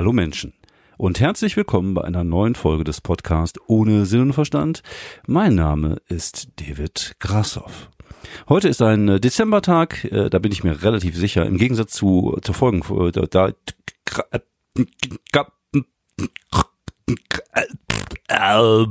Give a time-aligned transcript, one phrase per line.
[0.00, 0.54] Hallo Menschen
[0.96, 4.82] und herzlich willkommen bei einer neuen Folge des Podcasts Ohne Sinn und Verstand.
[5.26, 7.90] Mein Name ist David Grassoff.
[8.48, 12.38] Heute ist ein äh, Dezembertag, äh, da bin ich mir relativ sicher, im Gegensatz zu
[12.40, 13.52] zur Folgen äh, da,
[18.26, 18.86] da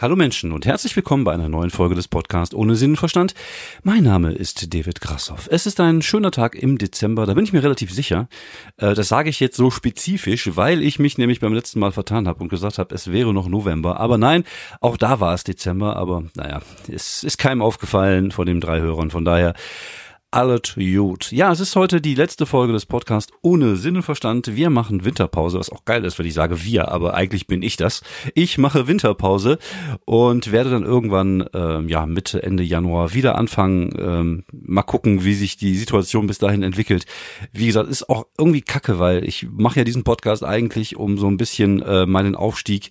[0.00, 3.34] Hallo Menschen und herzlich willkommen bei einer neuen Folge des Podcasts Ohne Sinn und Verstand.
[3.82, 5.48] Mein Name ist David Grassoff.
[5.50, 8.28] Es ist ein schöner Tag im Dezember, da bin ich mir relativ sicher.
[8.76, 12.28] Äh, das sage ich jetzt so spezifisch, weil ich mich nämlich beim letzten Mal vertan
[12.28, 13.98] habe und gesagt habe, es wäre noch November.
[13.98, 14.44] Aber nein,
[14.80, 19.10] auch da war es Dezember, aber naja, es ist keinem aufgefallen von den drei Hörern.
[19.10, 19.54] Von daher
[20.30, 21.32] alles gut.
[21.32, 24.54] Ja, es ist heute die letzte Folge des Podcasts ohne Sinn und Verstand.
[24.54, 27.78] Wir machen Winterpause, was auch geil ist, wenn ich sage wir, aber eigentlich bin ich
[27.78, 28.02] das.
[28.34, 29.58] Ich mache Winterpause
[30.04, 33.94] und werde dann irgendwann ähm, ja Mitte Ende Januar wieder anfangen.
[33.98, 37.06] Ähm, mal gucken, wie sich die Situation bis dahin entwickelt.
[37.52, 41.26] Wie gesagt, ist auch irgendwie Kacke, weil ich mache ja diesen Podcast eigentlich, um so
[41.26, 42.90] ein bisschen äh, meinen Aufstieg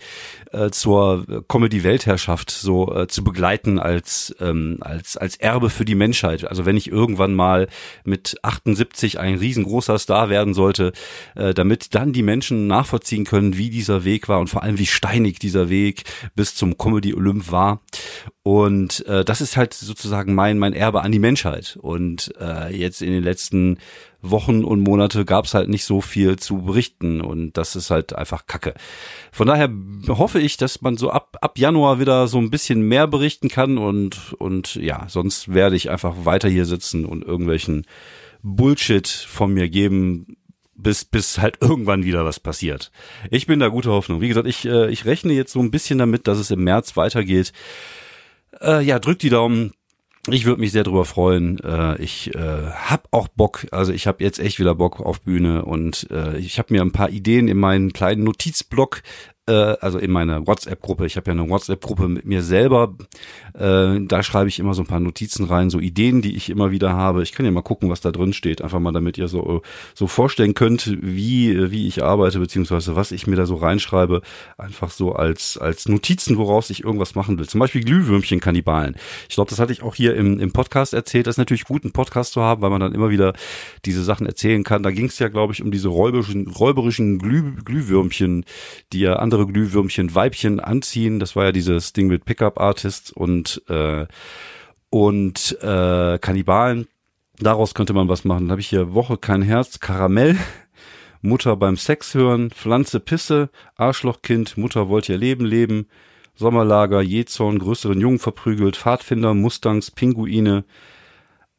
[0.52, 6.48] äh, zur Comedy-Weltherrschaft so äh, zu begleiten als ähm, als als Erbe für die Menschheit.
[6.48, 7.68] Also wenn ich irgendwann irgendwann mal
[8.04, 10.94] mit 78 ein riesengroßer Star werden sollte,
[11.36, 14.86] äh, damit dann die Menschen nachvollziehen können, wie dieser Weg war und vor allem wie
[14.86, 16.04] steinig dieser Weg
[16.36, 17.82] bis zum Comedy Olymp war.
[18.48, 21.78] Und äh, das ist halt sozusagen mein mein Erbe an die Menschheit.
[21.82, 23.78] Und äh, jetzt in den letzten
[24.22, 28.14] Wochen und Monate gab es halt nicht so viel zu berichten und das ist halt
[28.14, 28.74] einfach Kacke.
[29.34, 29.70] Von daher
[30.08, 33.78] hoffe ich, dass man so ab, ab Januar wieder so ein bisschen mehr berichten kann
[33.78, 37.86] und, und ja, sonst werde ich einfach weiter hier sitzen und irgendwelchen
[38.44, 40.38] Bullshit von mir geben,
[40.74, 42.92] bis, bis halt irgendwann wieder was passiert.
[43.30, 44.22] Ich bin da gute Hoffnung.
[44.22, 46.96] Wie gesagt, ich, äh, ich rechne jetzt so ein bisschen damit, dass es im März
[46.96, 47.52] weitergeht.
[48.62, 49.74] Äh, ja, drückt die Daumen
[50.30, 51.60] ich würde mich sehr drüber freuen.
[51.60, 55.64] Äh, ich äh, hab auch Bock, also ich habe jetzt echt wieder Bock auf Bühne
[55.64, 59.04] und äh, ich habe mir ein paar Ideen in meinen kleinen Notizblock
[59.48, 62.96] äh, also in meiner WhatsApp-Gruppe, ich habe ja eine WhatsApp-Gruppe mit mir selber,
[63.54, 66.72] äh, da schreibe ich immer so ein paar Notizen rein, so Ideen, die ich immer
[66.72, 67.24] wieder habe.
[67.24, 69.62] Ich kann ja mal gucken, was da drin steht, einfach mal, damit ihr so,
[69.94, 74.22] so vorstellen könnt, wie, wie ich arbeite, beziehungsweise was ich mir da so reinschreibe,
[74.58, 77.48] einfach so als, als Notizen, woraus ich irgendwas machen will.
[77.48, 78.96] Zum Beispiel Glühwürmchen-Kannibalen.
[79.30, 81.28] Ich glaube, das hatte ich auch hier im, im Podcast erzählt.
[81.28, 83.34] Das ist natürlich gut, einen Podcast zu haben, weil man dann immer wieder
[83.86, 84.84] diese Sachen erzählen kann.
[84.84, 88.46] Da ging es ja, glaube ich, um diese räuberischen, räuberischen Glüh, Glühwürmchen,
[88.94, 91.20] die ja andere andere Glühwürmchen Weibchen anziehen.
[91.20, 94.08] Das war ja dieses Ding mit Pickup Artists und äh,
[94.90, 96.88] und äh, Kannibalen.
[97.40, 98.46] Daraus könnte man was machen.
[98.46, 100.38] Dann habe ich hier Woche kein Herz, Karamell,
[101.22, 105.88] Mutter beim Sex hören, Pflanze Pisse, Arschlochkind, Mutter wollte ihr Leben leben,
[106.34, 110.64] Sommerlager, Jezorn, größeren Jungen verprügelt, Pfadfinder, Mustangs, Pinguine.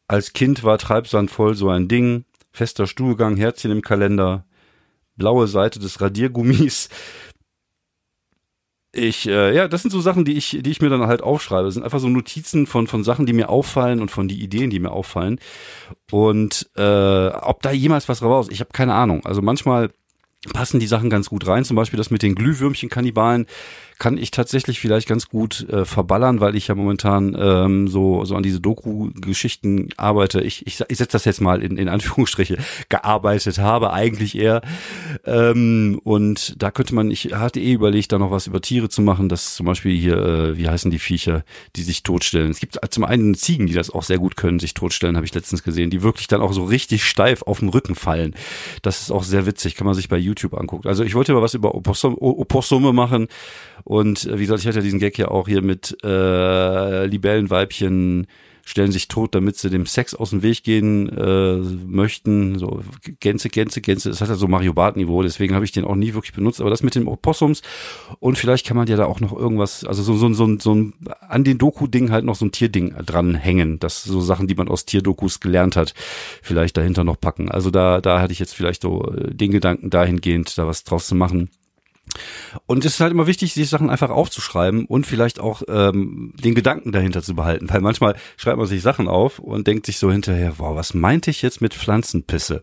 [0.09, 4.45] Als Kind war Treibsand voll so ein Ding, fester Stuhlgang, Herzchen im Kalender,
[5.19, 6.89] blaue Seite des Radiergummis,
[8.93, 11.67] ich, äh, ja, das sind so Sachen, die ich, die ich mir dann halt aufschreibe.
[11.67, 14.71] Das sind einfach so Notizen von, von Sachen, die mir auffallen und von die Ideen,
[14.71, 15.39] die mir auffallen.
[16.11, 19.27] Und äh, ob da jemals was raus, ich habe keine Ahnung.
[19.27, 19.91] Also manchmal
[20.53, 21.65] passen die Sachen ganz gut rein.
[21.65, 23.47] Zum Beispiel das mit den Glühwürmchen-Kannibalen
[23.99, 28.37] kann ich tatsächlich vielleicht ganz gut äh, verballern, weil ich ja momentan ähm, so so
[28.37, 30.41] an diese Doku-Geschichten arbeite.
[30.41, 32.59] Ich, ich, ich setze das jetzt mal in, in Anführungsstriche
[32.89, 34.63] gearbeitet habe, eigentlich eher.
[35.25, 39.03] Ähm, und da könnte man, ich hatte eh überlegt, da noch was über Tiere zu
[39.03, 41.45] machen, dass zum Beispiel hier, äh, wie heißen die Viecher,
[41.75, 42.51] die sich totstellen.
[42.51, 45.35] Es gibt zum einen Ziegen, die das auch sehr gut können, sich totstellen, habe ich
[45.35, 48.35] letztens gesehen, die wirklich dann auch so richtig steif auf dem Rücken fallen.
[48.83, 50.87] Das ist auch sehr witzig, kann man sich bei YouTube angucken.
[50.87, 53.27] Also ich wollte mal was über Opossum, Opossum machen
[53.89, 58.27] und äh, wie gesagt, ich hatte diesen Gag ja auch hier mit äh, Libellenweibchen
[58.67, 61.57] stellen sich tot, damit sie dem Sex aus dem Weg gehen äh,
[61.87, 62.59] möchten.
[62.59, 62.83] So
[63.19, 64.11] Gänse, Gänse, Gänse.
[64.11, 66.61] Das hat ja so Mario Bart Niveau, deswegen habe ich den auch nie wirklich benutzt.
[66.61, 67.63] Aber das mit den Opossums
[68.19, 70.93] und vielleicht kann man ja da auch noch irgendwas, also so so so, so ein
[71.27, 74.85] an den Doku-Ding halt noch so ein Tierding dranhängen, dass so Sachen, die man aus
[74.85, 75.95] Tierdokus gelernt hat,
[76.43, 77.51] vielleicht dahinter noch packen.
[77.51, 81.07] Also da da hatte ich jetzt vielleicht so äh, den Gedanken dahingehend, da was draus
[81.07, 81.49] zu machen.
[82.67, 86.55] Und es ist halt immer wichtig, sich Sachen einfach aufzuschreiben und vielleicht auch ähm, den
[86.55, 87.69] Gedanken dahinter zu behalten.
[87.71, 91.31] Weil manchmal schreibt man sich Sachen auf und denkt sich so hinterher, wow, was meinte
[91.31, 92.63] ich jetzt mit Pflanzenpisse?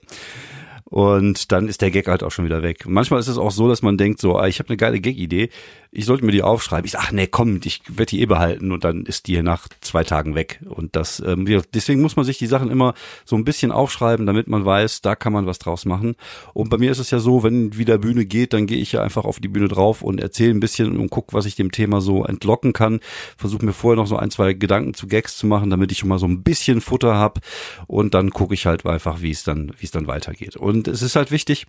[0.88, 2.86] Und dann ist der Gag halt auch schon wieder weg.
[2.88, 5.50] Manchmal ist es auch so, dass man denkt so, ah, ich habe eine geile Gag-Idee,
[5.95, 6.86] ich sollte mir die aufschreiben.
[6.86, 9.68] Ich sag, ach nee, komm, ich werde die eh behalten und dann ist die nach
[9.81, 10.59] zwei Tagen weg.
[10.68, 12.94] Und das, ähm, deswegen muss man sich die Sachen immer
[13.24, 16.15] so ein bisschen aufschreiben, damit man weiß, da kann man was draus machen.
[16.53, 19.01] Und bei mir ist es ja so, wenn wieder Bühne geht, dann gehe ich ja
[19.01, 22.01] einfach auf die Bühne drauf und erzähle ein bisschen und guck, was ich dem Thema
[22.01, 23.00] so entlocken kann.
[23.38, 26.09] Versuche mir vorher noch so ein, zwei Gedanken zu Gags zu machen, damit ich schon
[26.09, 27.39] mal so ein bisschen Futter hab.
[27.88, 30.57] Und dann gucke ich halt einfach, wie es dann, wie es dann weitergeht.
[30.57, 31.65] Und es ist halt wichtig,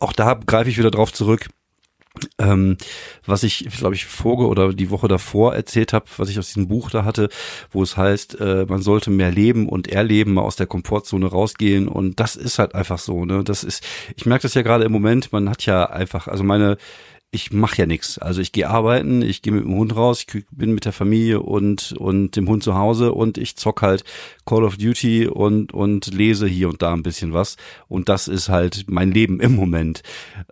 [0.00, 1.48] auch da greife ich wieder drauf zurück.
[2.38, 2.76] Ähm,
[3.24, 6.68] was ich, glaube ich, vorge oder die Woche davor erzählt habe, was ich aus diesem
[6.68, 7.28] Buch da hatte,
[7.70, 11.88] wo es heißt, äh, man sollte mehr leben und erleben, mal aus der Komfortzone rausgehen
[11.88, 13.44] und das ist halt einfach so, ne?
[13.44, 13.84] Das ist,
[14.16, 16.76] ich merke das ja gerade im Moment, man hat ja einfach, also meine,
[17.32, 18.18] ich mache ja nichts.
[18.18, 21.40] Also ich gehe arbeiten, ich gehe mit dem Hund raus, ich bin mit der Familie
[21.40, 24.04] und und dem Hund zu Hause und ich zock halt
[24.46, 27.56] Call of Duty und und lese hier und da ein bisschen was
[27.88, 30.02] und das ist halt mein Leben im Moment.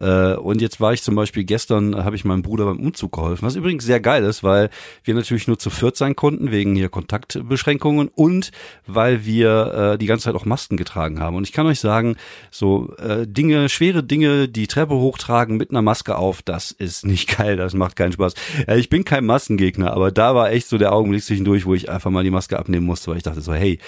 [0.01, 3.47] Äh, und jetzt war ich zum Beispiel gestern habe ich meinem Bruder beim Umzug geholfen,
[3.47, 4.69] was übrigens sehr geil ist, weil
[5.05, 8.51] wir natürlich nur zu viert sein konnten wegen hier Kontaktbeschränkungen und
[8.87, 11.37] weil wir äh, die ganze Zeit auch Masken getragen haben.
[11.37, 12.17] Und ich kann euch sagen,
[12.51, 17.07] so äh, Dinge, schwere Dinge, die Treppe hochtragen mit einer Maske auf, das das ist
[17.07, 18.35] nicht geil, das macht keinen Spaß.
[18.77, 22.11] Ich bin kein Massengegner, aber da war echt so der Augenblick zwischendurch, wo ich einfach
[22.11, 23.79] mal die Maske abnehmen musste, weil ich dachte so, hey,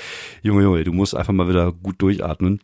[0.43, 2.61] Junge, Junge, du musst einfach mal wieder gut durchatmen.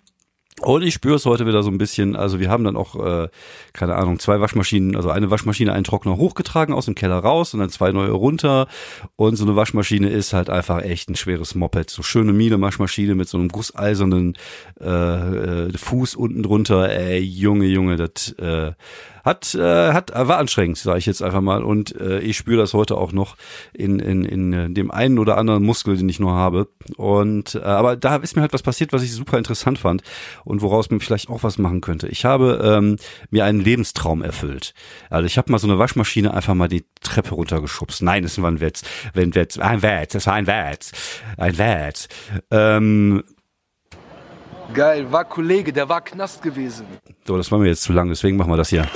[0.60, 2.14] Und ich spüre es heute wieder so ein bisschen.
[2.14, 3.28] Also wir haben dann auch, äh,
[3.72, 7.60] keine Ahnung, zwei Waschmaschinen, also eine Waschmaschine, einen Trockner hochgetragen aus dem Keller raus und
[7.60, 8.68] dann zwei neue runter.
[9.16, 11.90] Und so eine Waschmaschine ist halt einfach echt ein schweres Moped.
[11.90, 14.34] So schöne Miele-Waschmaschine mit so einem gusseisernen
[14.80, 16.88] äh, äh, Fuß unten drunter.
[16.90, 18.72] Ey, Junge, Junge, das äh,
[19.24, 21.62] hat, äh, hat war anstrengend, sage ich jetzt einfach mal.
[21.62, 23.36] Und äh, ich spüre das heute auch noch
[23.72, 26.68] in, in, in äh, dem einen oder anderen Muskel, den ich nur habe.
[26.96, 30.02] Und äh, aber da ist mir halt was passiert, was ich super interessant fand
[30.44, 32.08] und woraus man vielleicht auch was machen könnte.
[32.08, 32.96] Ich habe ähm,
[33.30, 34.74] mir einen Lebenstraum erfüllt.
[35.10, 38.02] Also ich habe mal so eine Waschmaschine einfach mal die Treppe runtergeschubst.
[38.02, 38.82] Nein, das war ein Wetz.
[39.14, 40.92] Ein Wetz, ein war ein Wetz.
[41.36, 42.08] Ein Wetz.
[42.50, 43.22] Ähm,
[44.74, 46.86] Geil, war Kollege, der war Knast gewesen.
[47.26, 48.86] So, das war mir jetzt zu lang, deswegen machen wir das hier.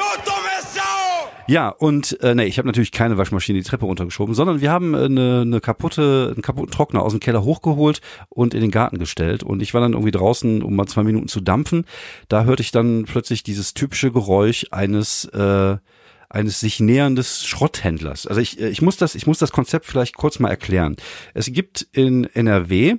[1.49, 4.95] Ja, und äh, nee, ich habe natürlich keine Waschmaschine die Treppe runtergeschoben, sondern wir haben
[4.95, 8.01] äh, eine, eine kaputte, einen kaputten Trockner aus dem Keller hochgeholt
[8.31, 9.45] und in den Garten gestellt.
[9.45, 11.85] Und ich war dann irgendwie draußen, um mal zwei Minuten zu dampfen.
[12.29, 15.77] Da hörte ich dann plötzlich dieses typische Geräusch eines äh,
[16.29, 18.27] eines sich näherndes Schrotthändlers.
[18.27, 20.97] Also ich, äh, ich muss das, ich muss das Konzept vielleicht kurz mal erklären.
[21.35, 22.97] Es gibt in NRW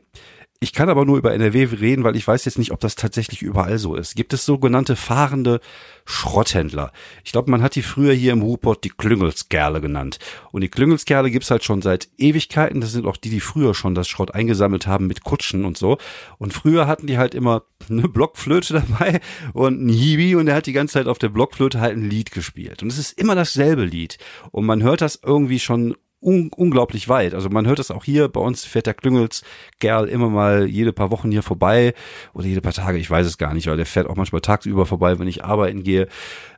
[0.59, 3.43] ich kann aber nur über NRW reden, weil ich weiß jetzt nicht, ob das tatsächlich
[3.43, 4.15] überall so ist.
[4.15, 5.59] Gibt es sogenannte fahrende
[6.05, 6.91] Schrotthändler?
[7.23, 10.17] Ich glaube, man hat die früher hier im Ruhrpott die Klüngelskerle genannt.
[10.51, 12.81] Und die Klüngelskerle gibt's halt schon seit Ewigkeiten.
[12.81, 15.99] Das sind auch die, die früher schon das Schrott eingesammelt haben mit Kutschen und so.
[16.39, 19.21] Und früher hatten die halt immer eine Blockflöte dabei
[19.53, 22.31] und ein Hiwi und der hat die ganze Zeit auf der Blockflöte halt ein Lied
[22.31, 22.81] gespielt.
[22.81, 24.17] Und es ist immer dasselbe Lied.
[24.49, 27.33] Und man hört das irgendwie schon un unglaublich weit.
[27.33, 29.43] Also man hört das auch hier, bei uns fährt der Klüngels
[29.79, 31.93] Gerl immer mal jede paar Wochen hier vorbei
[32.33, 34.85] oder jede paar Tage, ich weiß es gar nicht, weil der fährt auch manchmal tagsüber
[34.85, 36.07] vorbei, wenn ich arbeiten gehe.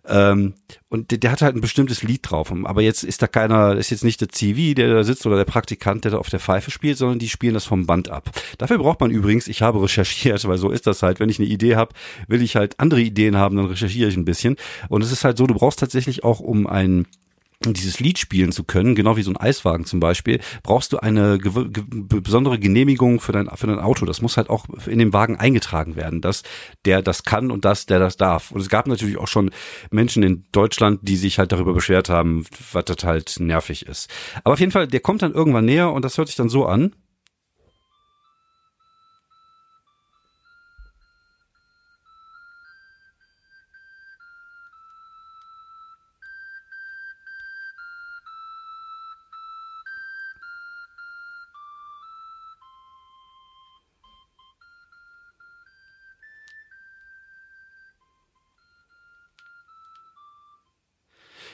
[0.08, 0.54] Ähm,
[0.88, 2.54] und der, der, hat halt ein bestimmtes Lied drauf.
[2.64, 5.46] Aber jetzt ist da keiner, ist jetzt nicht der CV, der da sitzt oder der
[5.46, 8.32] Praktikant, der da auf der Pfeife spielt, sondern die spielen das vom Band ab.
[8.58, 11.50] Dafür braucht man übrigens, ich habe recherchiert, weil so ist das halt, wenn ich eine
[11.50, 11.94] Idee habe,
[12.28, 14.56] will ich halt andere Ideen haben, dann recherchiere ich ein bisschen.
[14.88, 17.06] Und es ist halt so, du brauchst tatsächlich auch um ein
[17.66, 21.38] dieses Lied spielen zu können, genau wie so ein Eiswagen zum Beispiel, brauchst du eine
[21.38, 21.84] ge ge
[22.22, 24.06] besondere Genehmigung für dein, für dein Auto.
[24.06, 26.44] Das muss halt auch in dem Wagen eingetragen werden, dass
[26.86, 28.52] der das kann und dass der das darf.
[28.52, 29.52] Und es gab natürlich auch schon
[29.92, 34.10] Menschen in Deutschland, die sich halt darüber beschwert haben, was das halt nervig ist.
[34.44, 36.66] Aber auf jeden Fall, der kommt dann irgendwann näher und das hört sich dann so
[36.66, 36.96] an.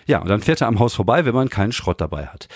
[0.05, 2.47] Ja, und dann fährt er am Haus vorbei, wenn man keinen Schrott dabei hat.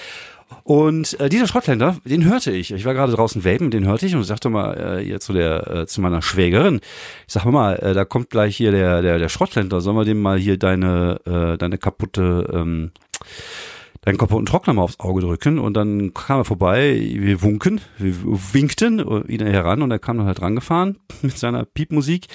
[0.63, 2.71] Und äh, dieser Schrotthändler, den hörte ich.
[2.71, 5.67] Ich war gerade draußen vapen, den hörte ich und sagte mal äh, hier zu der
[5.67, 6.81] äh, zu meiner Schwägerin.
[7.27, 9.81] Ich sag mal, äh, da kommt gleich hier der der der Schrotthändler.
[9.81, 12.91] Sollen wir dem mal hier deine äh, deine kaputte ähm,
[14.01, 18.15] deinen kaputten Trockner mal aufs Auge drücken und dann kam er vorbei, wir wunken, wir
[18.53, 22.27] winkten ihn heran und er kam dann halt rangefahren mit seiner Piepmusik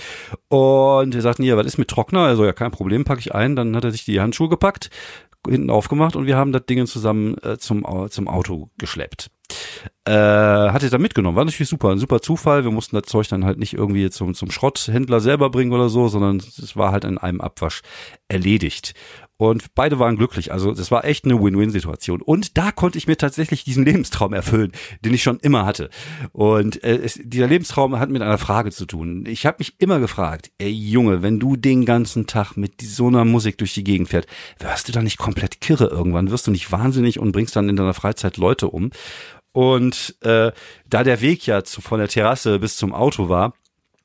[0.49, 2.21] und wir sagten, ja, was ist mit Trockner?
[2.21, 3.56] Also ja, kein Problem, packe ich ein.
[3.56, 4.90] Dann hat er sich die Handschuhe gepackt,
[5.49, 9.30] hinten aufgemacht und wir haben das Ding zusammen äh, zum, zum Auto geschleppt.
[10.06, 11.37] Äh, hatte da mitgenommen.
[11.37, 12.64] War natürlich super, ein super Zufall.
[12.64, 16.09] Wir mussten das Zeug dann halt nicht irgendwie zum, zum Schrotthändler selber bringen oder so,
[16.09, 17.83] sondern es war halt in einem Abwasch
[18.28, 18.94] erledigt.
[19.44, 20.52] Und beide waren glücklich.
[20.52, 22.22] Also das war echt eine Win-Win-Situation.
[22.22, 24.72] Und da konnte ich mir tatsächlich diesen Lebenstraum erfüllen,
[25.04, 25.90] den ich schon immer hatte.
[26.32, 29.26] Und äh, es, dieser Lebenstraum hat mit einer Frage zu tun.
[29.26, 33.26] Ich habe mich immer gefragt, ey Junge, wenn du den ganzen Tag mit so einer
[33.26, 34.28] Musik durch die Gegend fährst,
[34.60, 36.30] wirst du da nicht komplett kirre irgendwann?
[36.30, 38.92] Wirst du nicht wahnsinnig und bringst dann in deiner Freizeit Leute um?
[39.52, 40.52] Und äh,
[40.88, 43.52] da der Weg ja zu, von der Terrasse bis zum Auto war,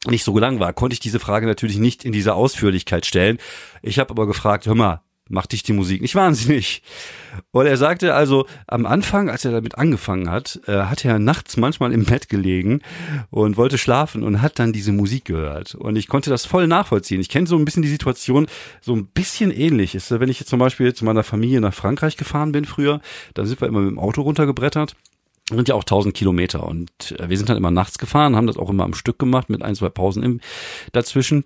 [0.06, 3.38] nicht so lang war, konnte ich diese Frage natürlich nicht in dieser Ausführlichkeit stellen.
[3.82, 6.84] Ich habe aber gefragt, hör mal, macht dich die Musik nicht wahnsinnig?
[7.52, 11.58] Und er sagte also, am Anfang, als er damit angefangen hat, äh, hat er nachts
[11.58, 12.82] manchmal im Bett gelegen
[13.30, 15.76] und wollte schlafen und hat dann diese Musik gehört.
[15.76, 17.22] Und ich konnte das voll nachvollziehen.
[17.22, 18.48] Ich kenne so ein bisschen die Situation,
[18.82, 22.18] so ein bisschen ähnlich ist, wenn ich jetzt zum Beispiel zu meiner Familie nach Frankreich
[22.18, 23.00] gefahren bin früher,
[23.36, 24.96] dann sind wir immer mit dem Auto runtergebrettert
[25.58, 28.58] sind ja auch 1000 Kilometer und äh, wir sind dann immer nachts gefahren, haben das
[28.58, 30.40] auch immer am Stück gemacht mit ein, zwei Pausen im,
[30.92, 31.46] dazwischen.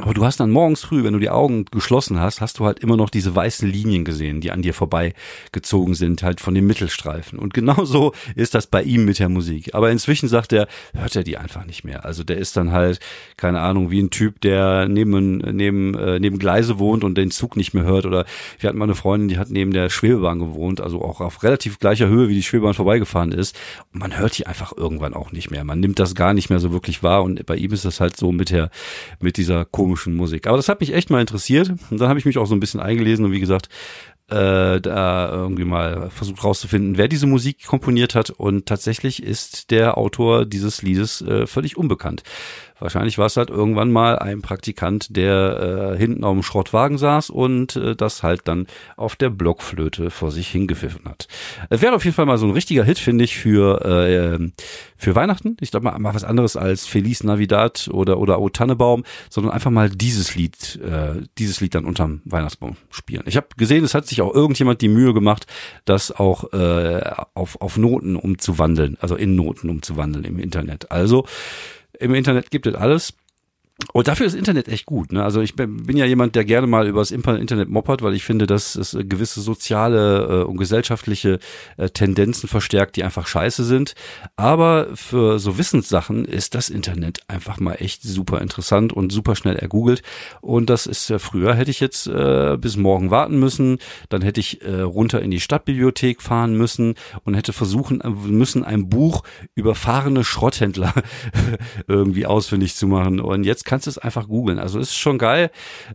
[0.00, 2.80] Aber du hast dann morgens früh, wenn du die Augen geschlossen hast, hast du halt
[2.80, 5.14] immer noch diese weißen Linien gesehen, die an dir vorbei
[5.52, 7.38] gezogen sind, halt von dem Mittelstreifen.
[7.38, 9.74] Und genau so ist das bei ihm mit der Musik.
[9.74, 12.04] Aber inzwischen sagt er, hört er die einfach nicht mehr.
[12.04, 12.98] Also der ist dann halt,
[13.36, 17.56] keine Ahnung, wie ein Typ, der neben, neben, äh, neben Gleise wohnt und den Zug
[17.56, 18.04] nicht mehr hört.
[18.04, 18.24] Oder
[18.58, 21.78] wir hatten mal eine Freundin, die hat neben der Schwebebahn gewohnt, also auch auf relativ
[21.78, 23.56] gleicher Höhe, wie die Schwebebahn vorbeigefahren ist.
[23.92, 25.62] Und man hört die einfach irgendwann auch nicht mehr.
[25.62, 27.22] Man nimmt das gar nicht mehr so wirklich wahr.
[27.22, 28.70] Und bei ihm ist das halt so mit der,
[29.20, 30.46] mit dieser komischen Musik.
[30.46, 31.68] Aber das hat mich echt mal interessiert.
[31.90, 33.68] Und dann habe ich mich auch so ein bisschen eingelesen und wie gesagt,
[34.30, 38.30] äh, da irgendwie mal versucht rauszufinden, wer diese Musik komponiert hat.
[38.30, 42.22] Und tatsächlich ist der Autor dieses Liedes äh, völlig unbekannt.
[42.78, 47.30] Wahrscheinlich war es halt irgendwann mal ein Praktikant, der äh, hinten auf dem Schrottwagen saß
[47.30, 48.66] und äh, das halt dann
[48.96, 51.28] auf der Blockflöte vor sich hingepfiffen hat.
[51.70, 54.50] Es wäre auf jeden Fall mal so ein richtiger Hit, finde ich, für, äh,
[54.96, 55.56] für Weihnachten.
[55.60, 59.70] Ich glaube mal, mal was anderes als Feliz Navidad oder, oder O Tannebaum, sondern einfach
[59.70, 63.22] mal dieses Lied, äh, dieses Lied dann unterm Weihnachtsbaum spielen.
[63.26, 65.46] Ich habe gesehen, es hat sich auch irgendjemand die Mühe gemacht,
[65.84, 67.02] das auch äh,
[67.34, 70.90] auf, auf Noten umzuwandeln, also in Noten umzuwandeln im Internet.
[70.90, 71.26] Also
[71.98, 73.14] im Internet gibt es alles.
[73.92, 75.12] Und dafür ist Internet echt gut.
[75.12, 75.24] Ne?
[75.24, 78.76] Also ich bin, ja jemand, der gerne mal übers Internet moppert, weil ich finde, dass
[78.76, 81.40] es gewisse soziale äh, und gesellschaftliche
[81.76, 83.94] äh, Tendenzen verstärkt, die einfach scheiße sind.
[84.36, 89.56] Aber für so Wissenssachen ist das Internet einfach mal echt super interessant und super schnell
[89.56, 90.02] ergoogelt.
[90.40, 93.78] Und das ist ja früher, hätte ich jetzt äh, bis morgen warten müssen,
[94.08, 98.64] dann hätte ich äh, runter in die Stadtbibliothek fahren müssen und hätte versuchen äh, müssen,
[98.64, 99.24] ein Buch
[99.56, 100.94] über fahrende Schrotthändler
[101.88, 103.18] irgendwie ausfindig zu machen.
[103.18, 104.58] Und jetzt jetzt kannst du es einfach googeln.
[104.58, 105.50] Also ist schon geil.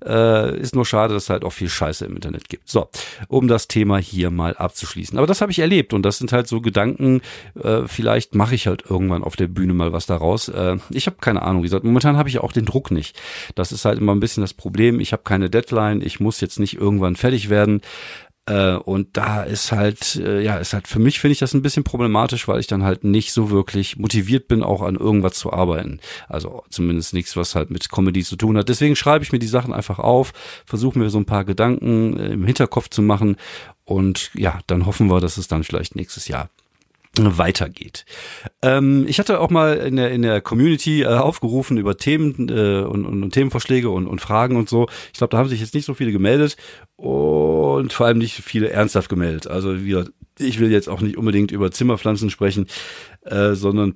[0.06, 2.70] Äh, ist nur schade, dass es halt auch viel Scheiße im Internet gibt.
[2.70, 2.90] So,
[3.28, 5.18] um das Thema hier mal abzuschließen.
[5.18, 7.22] Aber das habe ich erlebt und das sind halt so Gedanken,
[7.62, 10.50] äh, vielleicht mache ich halt irgendwann auf der Bühne mal was daraus.
[10.50, 11.62] Äh, ich habe keine Ahnung.
[11.62, 13.20] Wie gesagt, momentan habe ich auch den Druck nicht.
[13.56, 15.00] Das ist halt immer ein bisschen das Problem.
[15.00, 16.02] Ich habe keine Deadline.
[16.02, 17.82] Ich muss jetzt nicht irgendwann fertig werden.
[18.50, 21.62] Äh, und da ist halt, äh, ja, ist halt für mich finde ich das ein
[21.62, 25.53] bisschen problematisch, weil ich dann halt nicht so wirklich motiviert bin, auch an irgendwas zu
[25.53, 26.00] arbeiten.
[26.27, 28.68] Also zumindest nichts, was halt mit Comedy zu tun hat.
[28.68, 30.34] Deswegen schreibe ich mir die Sachen einfach auf,
[30.65, 33.36] versuche mir so ein paar Gedanken äh, im Hinterkopf zu machen
[33.86, 36.50] und ja, dann hoffen wir, dass es dann vielleicht nächstes Jahr
[37.38, 38.06] weitergeht.
[38.62, 42.82] Ähm, ich hatte auch mal in der, in der Community äh, aufgerufen über Themen äh,
[42.82, 44.88] und, und, und Themenvorschläge und, und Fragen und so.
[45.12, 46.58] Ich glaube, da haben sich jetzt nicht so viele gemeldet
[46.96, 49.48] und vor allem nicht viele ernsthaft gemeldet.
[49.48, 50.04] Also wie,
[50.40, 52.68] ich will jetzt auch nicht unbedingt über Zimmerpflanzen sprechen,
[53.24, 53.96] äh, sondern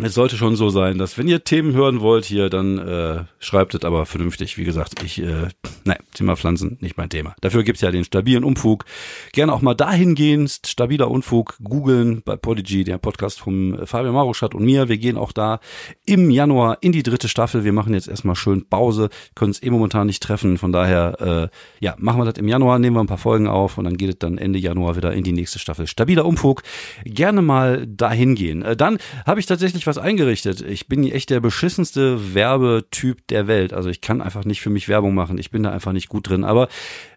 [0.00, 3.74] es sollte schon so sein, dass wenn ihr Themen hören wollt hier, dann äh, schreibt
[3.74, 4.56] es aber vernünftig.
[4.56, 5.48] Wie gesagt, ich, äh,
[5.84, 7.34] nein, Zimmerpflanzen, nicht mein Thema.
[7.40, 8.84] Dafür gibt's ja den stabilen Umfug.
[9.32, 14.64] Gerne auch mal dahingehend, stabiler Unfug, googeln bei Podigy, der Podcast vom Fabian Maruschat und
[14.64, 14.88] mir.
[14.88, 15.58] Wir gehen auch da
[16.04, 17.64] im Januar in die dritte Staffel.
[17.64, 20.58] Wir machen jetzt erstmal schön Pause, können es eh momentan nicht treffen.
[20.58, 23.78] Von daher, äh, ja, machen wir das im Januar, nehmen wir ein paar Folgen auf
[23.78, 25.88] und dann geht es dann Ende Januar wieder in die nächste Staffel.
[25.88, 26.62] Stabiler Umfug.
[27.04, 28.62] Gerne mal dahingehen.
[28.62, 30.60] Äh, dann habe ich tatsächlich was eingerichtet.
[30.60, 33.72] Ich bin echt der beschissenste Werbetyp der Welt.
[33.72, 35.38] Also ich kann einfach nicht für mich Werbung machen.
[35.38, 36.44] Ich bin da einfach nicht gut drin.
[36.44, 36.68] Aber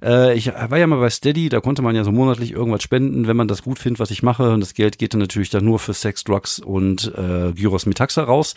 [0.02, 3.28] äh, ich war ja mal bei Steady, da konnte man ja so monatlich irgendwas spenden,
[3.28, 4.52] wenn man das gut findet, was ich mache.
[4.52, 8.24] Und das Geld geht dann natürlich dann nur für Sex, Drugs und äh, Gyros Metaxa
[8.24, 8.56] raus.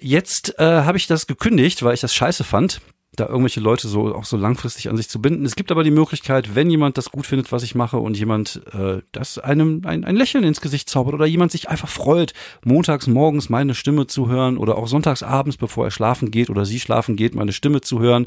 [0.00, 2.80] Jetzt äh, habe ich das gekündigt, weil ich das scheiße fand
[3.14, 5.44] da irgendwelche Leute so auch so langfristig an sich zu binden.
[5.44, 8.62] Es gibt aber die Möglichkeit, wenn jemand das gut findet, was ich mache und jemand
[8.72, 12.32] äh, das einem ein, ein Lächeln ins Gesicht zaubert oder jemand sich einfach freut,
[12.64, 16.64] montags morgens meine Stimme zu hören oder auch sonntags abends, bevor er schlafen geht oder
[16.64, 18.26] sie schlafen geht, meine Stimme zu hören,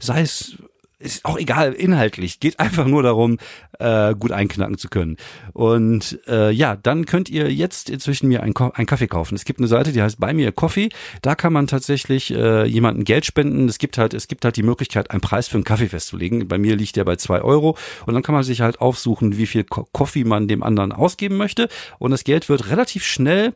[0.00, 0.56] sei es
[1.04, 2.40] ist auch egal, inhaltlich.
[2.40, 3.38] Geht einfach nur darum,
[3.78, 5.16] äh, gut einknacken zu können.
[5.52, 9.34] Und äh, ja, dann könnt ihr jetzt inzwischen mir einen, einen Kaffee kaufen.
[9.34, 10.88] Es gibt eine Seite, die heißt bei mir Coffee.
[11.22, 13.68] Da kann man tatsächlich äh, jemanden Geld spenden.
[13.68, 16.48] Es gibt halt, es gibt halt die Möglichkeit, einen Preis für einen Kaffee festzulegen.
[16.48, 17.76] Bei mir liegt der bei zwei Euro.
[18.06, 21.68] Und dann kann man sich halt aufsuchen, wie viel Coffee man dem anderen ausgeben möchte.
[21.98, 23.54] Und das Geld wird relativ schnell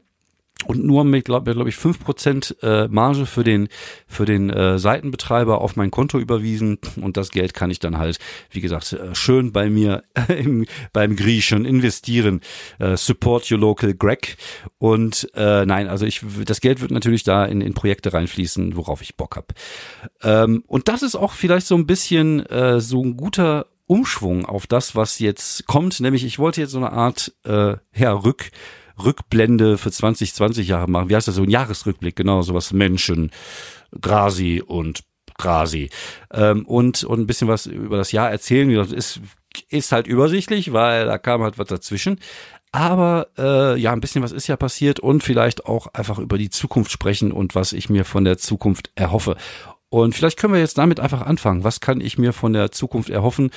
[0.66, 3.68] und nur mit, glaube glaub ich, fünf Prozent äh, Marge für den,
[4.08, 6.78] für den äh, Seitenbetreiber auf mein Konto überwiesen.
[7.00, 8.18] Und das Geld kann ich dann halt,
[8.50, 12.40] wie gesagt, äh, schön bei mir im, beim Griechen investieren.
[12.80, 14.36] Äh, support your local Greg.
[14.78, 19.00] Und äh, nein, also ich, das Geld wird natürlich da in, in Projekte reinfließen, worauf
[19.00, 19.54] ich Bock hab.
[20.22, 24.66] Ähm, und das ist auch vielleicht so ein bisschen äh, so ein guter Umschwung auf
[24.66, 26.00] das, was jetzt kommt.
[26.00, 28.50] Nämlich, ich wollte jetzt so eine Art äh, ja, Rück
[29.02, 31.08] Rückblende für 20, 20 Jahre machen.
[31.08, 31.42] Wie heißt das so?
[31.42, 33.30] Ein Jahresrückblick, genau, sowas Menschen,
[34.00, 35.04] Grasi und
[35.36, 35.90] Grasi.
[36.32, 38.74] Ähm, und, und ein bisschen was über das Jahr erzählen.
[38.74, 39.20] Das ist,
[39.70, 42.18] ist halt übersichtlich, weil da kam halt was dazwischen.
[42.70, 46.50] Aber äh, ja, ein bisschen was ist ja passiert und vielleicht auch einfach über die
[46.50, 49.36] Zukunft sprechen und was ich mir von der Zukunft erhoffe.
[49.88, 51.64] Und vielleicht können wir jetzt damit einfach anfangen.
[51.64, 53.50] Was kann ich mir von der Zukunft erhoffen?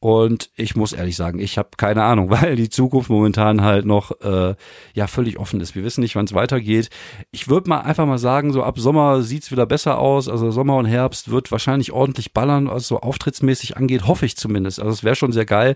[0.00, 4.20] Und ich muss ehrlich sagen, ich habe keine Ahnung, weil die Zukunft momentan halt noch
[4.20, 4.54] äh,
[4.94, 5.74] ja völlig offen ist.
[5.74, 6.90] Wir wissen nicht, wann es weitergeht.
[7.32, 10.28] Ich würde mal einfach mal sagen, so ab Sommer sieht's wieder besser aus.
[10.28, 14.78] Also Sommer und Herbst wird wahrscheinlich ordentlich ballern, was so auftrittsmäßig angeht, hoffe ich zumindest.
[14.78, 15.74] Also es wäre schon sehr geil.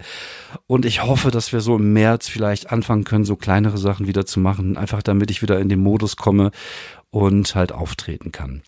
[0.66, 4.24] Und ich hoffe, dass wir so im März vielleicht anfangen können, so kleinere Sachen wieder
[4.24, 6.52] zu machen, einfach damit ich wieder in den Modus komme
[7.10, 8.62] und halt auftreten kann.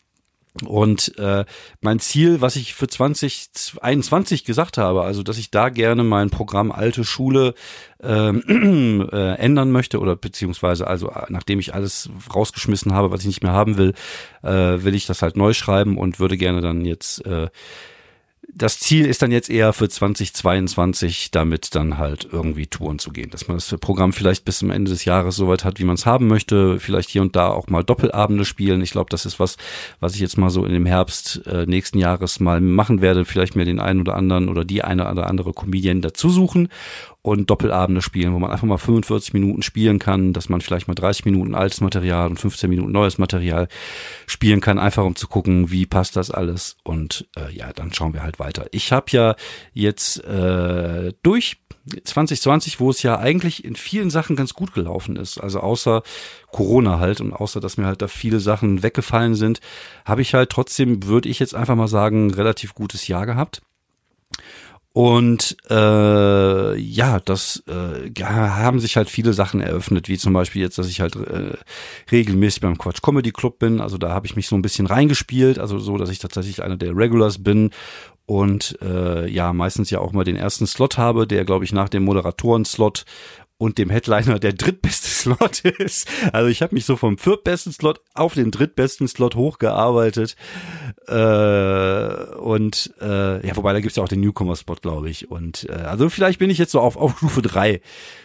[0.63, 1.45] Und äh,
[1.81, 6.71] mein Ziel, was ich für 2021 gesagt habe, also dass ich da gerne mein Programm
[6.71, 7.55] Alte Schule
[8.01, 13.43] ähm, äh, ändern möchte oder beziehungsweise also nachdem ich alles rausgeschmissen habe, was ich nicht
[13.43, 13.95] mehr haben will,
[14.43, 17.49] äh, will ich das halt neu schreiben und würde gerne dann jetzt äh,
[18.57, 23.31] das Ziel ist dann jetzt eher für 2022, damit dann halt irgendwie Touren zu gehen,
[23.31, 26.07] dass man das Programm vielleicht bis zum Ende des Jahres soweit hat, wie man es
[26.07, 28.81] haben möchte, vielleicht hier und da auch mal Doppelabende spielen.
[28.83, 29.57] Ich glaube, das ist was,
[29.99, 33.57] was ich jetzt mal so in dem Herbst äh, nächsten Jahres mal machen werde, vielleicht
[33.57, 36.69] mir den einen oder anderen oder die eine oder andere Comedian dazu suchen
[37.25, 40.95] und Doppelabende spielen, wo man einfach mal 45 Minuten spielen kann, dass man vielleicht mal
[40.95, 43.67] 30 Minuten altes Material und 15 Minuten neues Material
[44.27, 48.13] spielen kann, einfach um zu gucken, wie passt das alles und äh, ja, dann schauen
[48.13, 48.67] wir halt weiter.
[48.73, 49.37] Ich habe ja
[49.73, 51.57] jetzt äh, durch
[52.05, 56.03] 2020, wo es ja eigentlich in vielen Sachen ganz gut gelaufen ist, also außer
[56.53, 59.61] Corona halt und außer, dass mir halt da viele Sachen weggefallen sind,
[60.05, 63.63] habe ich halt trotzdem, würde ich jetzt einfach mal sagen, relativ gutes Jahr gehabt.
[64.97, 70.79] Und äh, ja, das äh, haben sich halt viele Sachen eröffnet, wie zum Beispiel jetzt,
[70.79, 71.57] dass ich halt äh,
[72.13, 73.81] regelmäßig beim Quatsch Comedy Club bin.
[73.81, 76.77] Also da habe ich mich so ein bisschen reingespielt, also so, dass ich tatsächlich einer
[76.77, 77.71] der Regulars bin
[78.27, 81.89] und äh, ja meistens ja auch mal den ersten Slot habe, der glaube ich nach
[81.89, 83.05] dem Moderatoren-Slot
[83.59, 86.09] und dem Headliner der drittbeste Slot ist.
[86.33, 90.37] Also ich habe mich so vom viertbesten Slot auf den drittbesten Slot hochgearbeitet.
[91.07, 91.15] Äh,
[92.37, 95.31] und äh, ja, wobei da gibt's ja auch den Newcomer-Spot, glaube ich.
[95.31, 97.81] Und äh, also vielleicht bin ich jetzt so auf, auf Stufe drei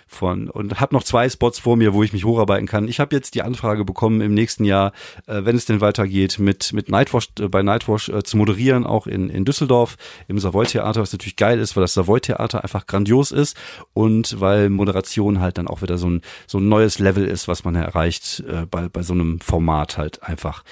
[0.08, 2.88] von und habe noch zwei Spots vor mir, wo ich mich hocharbeiten kann.
[2.88, 4.92] Ich habe jetzt die Anfrage bekommen, im nächsten Jahr,
[5.28, 9.06] äh, wenn es denn weitergeht, mit mit Nightwash äh, bei Nightwash äh, zu moderieren, auch
[9.06, 12.88] in in Düsseldorf im Savoy Theater, was natürlich geil ist, weil das Savoy Theater einfach
[12.88, 13.56] grandios ist
[13.94, 17.64] und weil Moderation halt dann auch wieder so ein so ein neues Level ist, was
[17.64, 20.64] man erreicht äh, bei bei so einem Format halt einfach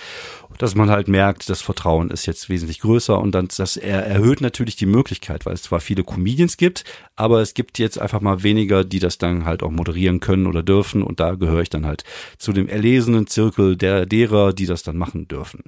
[0.58, 4.42] dass man halt merkt, das Vertrauen ist jetzt wesentlich größer und dann das er erhöht
[4.42, 6.84] natürlich die Möglichkeit, weil es zwar viele Comedians gibt,
[7.16, 10.64] aber es gibt jetzt einfach mal weniger, die das dann halt auch moderieren können oder
[10.64, 12.04] dürfen und da gehöre ich dann halt
[12.38, 15.64] zu dem erlesenen Zirkel der derer, die das dann machen dürfen.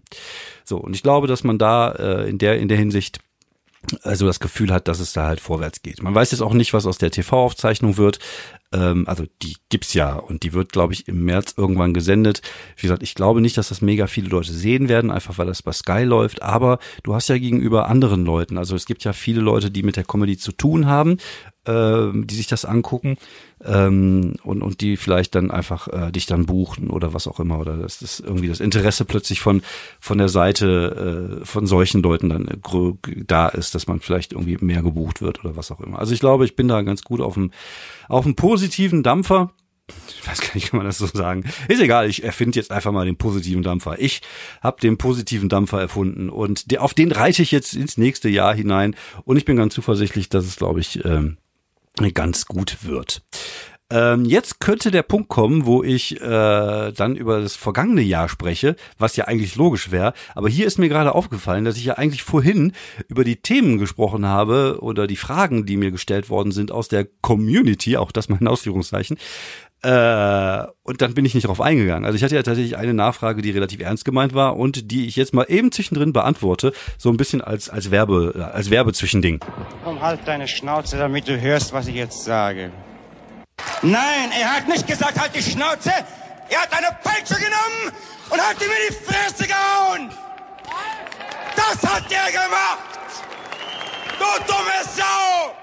[0.63, 3.19] So und ich glaube, dass man da äh, in der in der Hinsicht
[4.03, 6.03] also das Gefühl hat, dass es da halt vorwärts geht.
[6.03, 8.19] Man weiß jetzt auch nicht, was aus der TV-Aufzeichnung wird.
[8.71, 12.41] Ähm, also die gibt's ja und die wird, glaube ich, im März irgendwann gesendet.
[12.75, 15.63] Wie gesagt, ich glaube nicht, dass das mega viele Leute sehen werden, einfach weil das
[15.63, 16.41] bei Sky läuft.
[16.41, 19.95] Aber du hast ja gegenüber anderen Leuten, also es gibt ja viele Leute, die mit
[19.95, 21.17] der Comedy zu tun haben,
[21.65, 23.17] äh, die sich das angucken
[23.63, 27.59] ähm, und, und die vielleicht dann einfach äh, dich dann buchen oder was auch immer
[27.59, 29.61] oder dass das irgendwie das Interesse plötzlich von
[29.99, 34.57] von der Seite äh, von solchen Leuten dann äh, da ist, dass man vielleicht irgendwie
[34.61, 35.99] mehr gebucht wird oder was auch immer.
[35.99, 37.51] Also ich glaube, ich bin da ganz gut auf dem
[38.07, 38.58] auf dem positiven
[39.03, 39.53] Dampfer.
[40.07, 41.45] Ich weiß gar nicht, kann man das so sagen.
[41.67, 43.99] Ist egal, ich erfinde jetzt einfach mal den positiven Dampfer.
[43.99, 44.21] Ich
[44.61, 48.95] habe den positiven Dampfer erfunden und auf den reite ich jetzt ins nächste Jahr hinein
[49.25, 51.37] und ich bin ganz zuversichtlich, dass es, glaube ich, ähm,
[52.13, 53.23] ganz gut wird.
[53.91, 58.75] Ähm, jetzt könnte der Punkt kommen, wo ich äh, dann über das vergangene Jahr spreche,
[58.99, 60.13] was ja eigentlich logisch wäre.
[60.35, 62.73] Aber hier ist mir gerade aufgefallen, dass ich ja eigentlich vorhin
[63.07, 67.07] über die Themen gesprochen habe oder die Fragen, die mir gestellt worden sind aus der
[67.21, 69.17] Community, auch das mein Ausführungszeichen.
[69.81, 72.05] Äh, und dann bin ich nicht drauf eingegangen.
[72.05, 75.15] Also ich hatte ja tatsächlich eine Nachfrage, die relativ ernst gemeint war und die ich
[75.15, 79.39] jetzt mal eben zwischendrin beantworte, so ein bisschen als als Werbe als Werbezwischending.
[79.83, 82.71] Komm, halt deine Schnauze, damit du hörst, was ich jetzt sage.
[83.81, 85.91] Nein, er hat nicht gesagt, halt die Schnauze.
[86.49, 87.93] Er hat eine Peitsche genommen
[88.29, 90.11] und hat ihm in die Fresse gehauen.
[91.55, 92.79] Das hat er gemacht.
[94.17, 95.53] Du dumme Sau.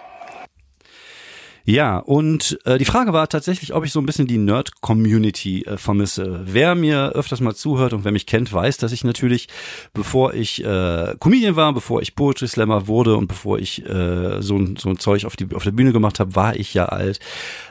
[1.68, 5.76] Ja, und äh, die Frage war tatsächlich, ob ich so ein bisschen die Nerd-Community äh,
[5.76, 6.42] vermisse.
[6.44, 9.48] Wer mir öfters mal zuhört und wer mich kennt, weiß, dass ich natürlich,
[9.92, 14.64] bevor ich äh, Comedian war, bevor ich Poetry Slammer wurde und bevor ich äh, so,
[14.79, 17.18] so ein Zeug auf, die, auf der Bühne gemacht habe, war ich ja alt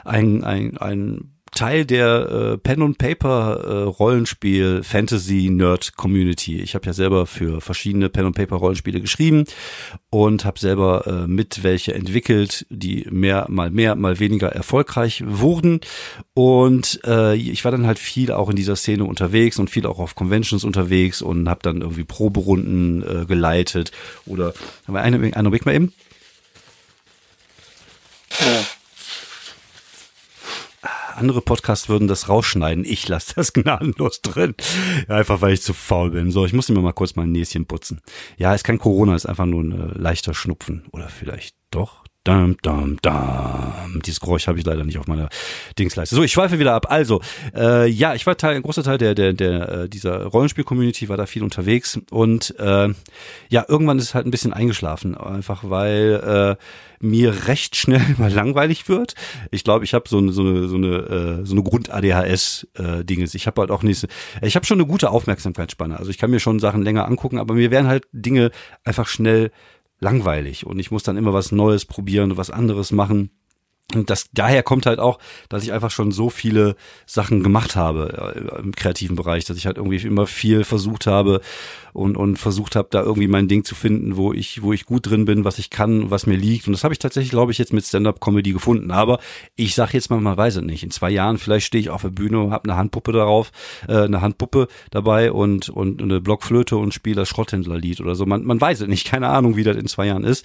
[0.04, 6.60] ein, ein, ein Teil der äh, Pen und Paper äh, Rollenspiel Fantasy Nerd Community.
[6.60, 9.44] Ich habe ja selber für verschiedene Pen und Paper Rollenspiele geschrieben
[10.10, 15.80] und habe selber äh, mit welche entwickelt, die mehr mal mehr mal weniger erfolgreich wurden
[16.34, 19.98] und äh, ich war dann halt viel auch in dieser Szene unterwegs und viel auch
[19.98, 23.92] auf Conventions unterwegs und habe dann irgendwie Proberunden äh, geleitet
[24.26, 24.52] oder
[24.86, 25.94] aber eine eine Weg mal eben.
[28.40, 28.75] Ja
[31.16, 32.84] andere Podcasts würden das rausschneiden.
[32.84, 34.54] Ich lasse das gnadenlos drin.
[35.08, 36.30] Einfach weil ich zu faul bin.
[36.30, 38.00] So, ich muss mir mal kurz mein Näschen putzen.
[38.36, 40.84] Ja, ist kein Corona, ist einfach nur ein äh, leichter Schnupfen.
[40.92, 42.04] Oder vielleicht doch.
[42.26, 44.02] Dam, dam, dam.
[44.04, 45.28] Dieses Geräusch habe ich leider nicht auf meiner
[45.78, 46.16] Dingsleiste.
[46.16, 46.90] So, ich schweife wieder ab.
[46.90, 47.20] Also,
[47.54, 51.16] äh, ja, ich war Teil, ein großer Teil der, der, der äh, dieser Rollenspiel-Community, war
[51.16, 52.88] da viel unterwegs und äh,
[53.48, 58.32] ja, irgendwann ist es halt ein bisschen eingeschlafen, einfach weil äh, mir recht schnell mal
[58.32, 59.14] langweilig wird.
[59.52, 62.66] Ich glaube, ich habe so eine so eine so eine äh, so eine Grund ADHS
[62.76, 63.04] äh.
[63.06, 64.04] Ich habe halt auch nicht
[64.42, 65.96] ich habe schon eine gute Aufmerksamkeitsspanne.
[65.96, 68.50] Also ich kann mir schon Sachen länger angucken, aber mir werden halt Dinge
[68.82, 69.52] einfach schnell
[69.98, 73.30] langweilig und ich muss dann immer was Neues probieren und was anderes machen.
[73.94, 76.74] Und das daher kommt halt auch, dass ich einfach schon so viele
[77.06, 81.40] Sachen gemacht habe äh, im kreativen Bereich, dass ich halt irgendwie immer viel versucht habe
[81.92, 85.08] und und versucht habe, da irgendwie mein Ding zu finden, wo ich wo ich gut
[85.08, 86.66] drin bin, was ich kann, was mir liegt.
[86.66, 88.90] Und das habe ich tatsächlich, glaube ich, jetzt mit Stand-up-Comedy gefunden.
[88.90, 89.20] Aber
[89.54, 90.82] ich sage jetzt mal, man weiß es nicht.
[90.82, 93.52] In zwei Jahren vielleicht stehe ich auf der Bühne, habe eine Handpuppe darauf,
[93.86, 98.26] äh, eine Handpuppe dabei und und eine Blockflöte und spiele das Schrotthändlerlied oder so.
[98.26, 99.06] Man man weiß es nicht.
[99.06, 100.44] Keine Ahnung, wie das in zwei Jahren ist.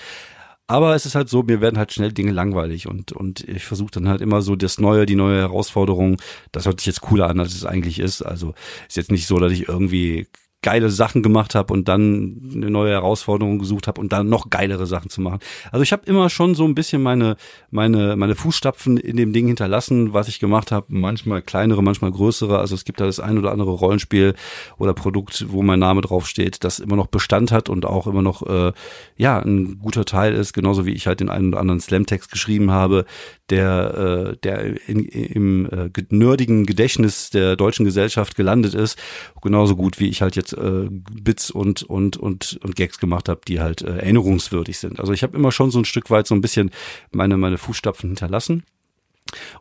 [0.67, 3.91] Aber es ist halt so, mir werden halt schnell Dinge langweilig und, und ich versuche
[3.91, 6.17] dann halt immer so das Neue, die neue Herausforderung.
[6.53, 8.21] Das hört sich jetzt cooler an, als es eigentlich ist.
[8.21, 8.53] Also
[8.87, 10.27] ist jetzt nicht so, dass ich irgendwie
[10.61, 14.85] geile Sachen gemacht habe und dann eine neue Herausforderung gesucht habe und dann noch geilere
[14.85, 15.39] Sachen zu machen.
[15.71, 17.35] Also ich habe immer schon so ein bisschen meine
[17.71, 22.59] meine meine Fußstapfen in dem Ding hinterlassen, was ich gemacht habe, manchmal kleinere, manchmal größere.
[22.59, 24.35] Also es gibt da das ein oder andere Rollenspiel
[24.77, 28.45] oder Produkt, wo mein Name draufsteht, das immer noch Bestand hat und auch immer noch
[28.47, 28.71] äh,
[29.17, 32.69] ja ein guter Teil ist, genauso wie ich halt den einen oder anderen Slam-Text geschrieben
[32.69, 33.05] habe,
[33.49, 38.97] der, äh, der in, im äh, nerdigen Gedächtnis der deutschen Gesellschaft gelandet ist,
[39.41, 43.41] genauso gut wie ich halt jetzt äh, Bits und und und und Gags gemacht habe,
[43.47, 44.99] die halt äh, erinnerungswürdig sind.
[44.99, 46.71] Also ich habe immer schon so ein Stück weit so ein bisschen
[47.11, 48.63] meine meine Fußstapfen hinterlassen.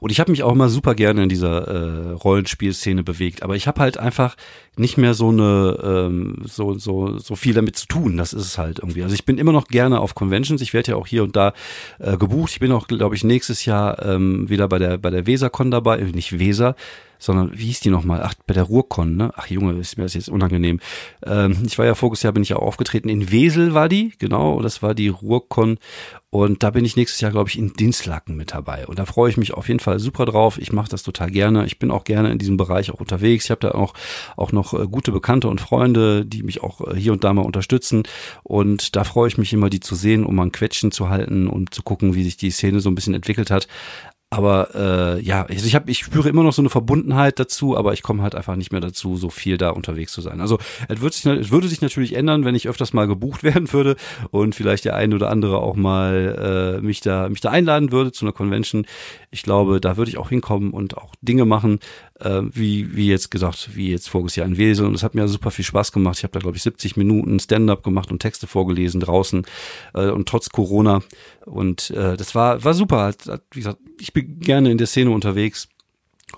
[0.01, 3.67] Und ich habe mich auch immer super gerne in dieser äh, Rollenspielszene bewegt, aber ich
[3.67, 4.37] habe halt einfach
[4.77, 8.17] nicht mehr so eine ähm, so so so viel damit zu tun.
[8.17, 9.03] Das ist es halt irgendwie.
[9.03, 10.61] Also ich bin immer noch gerne auf Conventions.
[10.63, 11.53] Ich werde ja auch hier und da
[11.99, 12.53] äh, gebucht.
[12.53, 15.99] Ich bin auch, glaube ich, nächstes Jahr ähm, wieder bei der bei der Wesercon dabei,
[15.99, 16.75] äh, nicht Weser,
[17.21, 18.23] sondern wie hieß die nochmal?
[18.25, 19.31] Ach, bei der Ruhrcon, ne?
[19.37, 20.81] Ach Junge, ist mir das jetzt unangenehm.
[21.25, 23.09] Ähm, ich war ja voriges Jahr, bin ich ja auch aufgetreten.
[23.09, 25.79] In Wesel war die, genau, das war die Ruhrcon.
[26.31, 28.87] Und da bin ich nächstes Jahr, glaube ich, in Dinslaken mit dabei.
[28.87, 30.59] Und da freue ich mich auf jeden Fall super drauf.
[30.59, 31.67] Ich mache das total gerne.
[31.67, 33.47] Ich bin auch gerne in diesem Bereich auch unterwegs.
[33.47, 33.95] Ich habe da auch,
[34.37, 37.43] auch noch äh, gute Bekannte und Freunde, die mich auch äh, hier und da mal
[37.43, 38.05] unterstützen.
[38.45, 41.49] Und da freue ich mich immer, die zu sehen, um mal ein Quetschen zu halten
[41.49, 43.67] und zu gucken, wie sich die Szene so ein bisschen entwickelt hat.
[44.33, 47.95] Aber äh, ja, also ich habe, ich spüre immer noch so eine Verbundenheit dazu, aber
[47.95, 50.41] ich komme halt einfach nicht mehr dazu, so viel da unterwegs zu sein.
[50.41, 53.73] Also es, wird sich, es würde sich natürlich ändern, wenn ich öfters mal gebucht werden
[53.73, 53.97] würde
[54.31, 58.13] und vielleicht der eine oder andere auch mal äh, mich da mich da einladen würde
[58.13, 58.87] zu einer Convention.
[59.33, 61.81] Ich glaube, da würde ich auch hinkommen und auch Dinge machen,
[62.21, 64.87] äh, wie wie jetzt gesagt, wie jetzt voriges Jahr in Wesel.
[64.87, 66.19] Und es hat mir super viel Spaß gemacht.
[66.19, 69.45] Ich habe da glaube ich 70 Minuten Stand-up gemacht und Texte vorgelesen draußen
[69.95, 71.03] äh, und trotz Corona
[71.51, 73.13] und äh, das war war super.
[73.51, 75.69] Wie gesagt, ich bin gerne in der Szene unterwegs.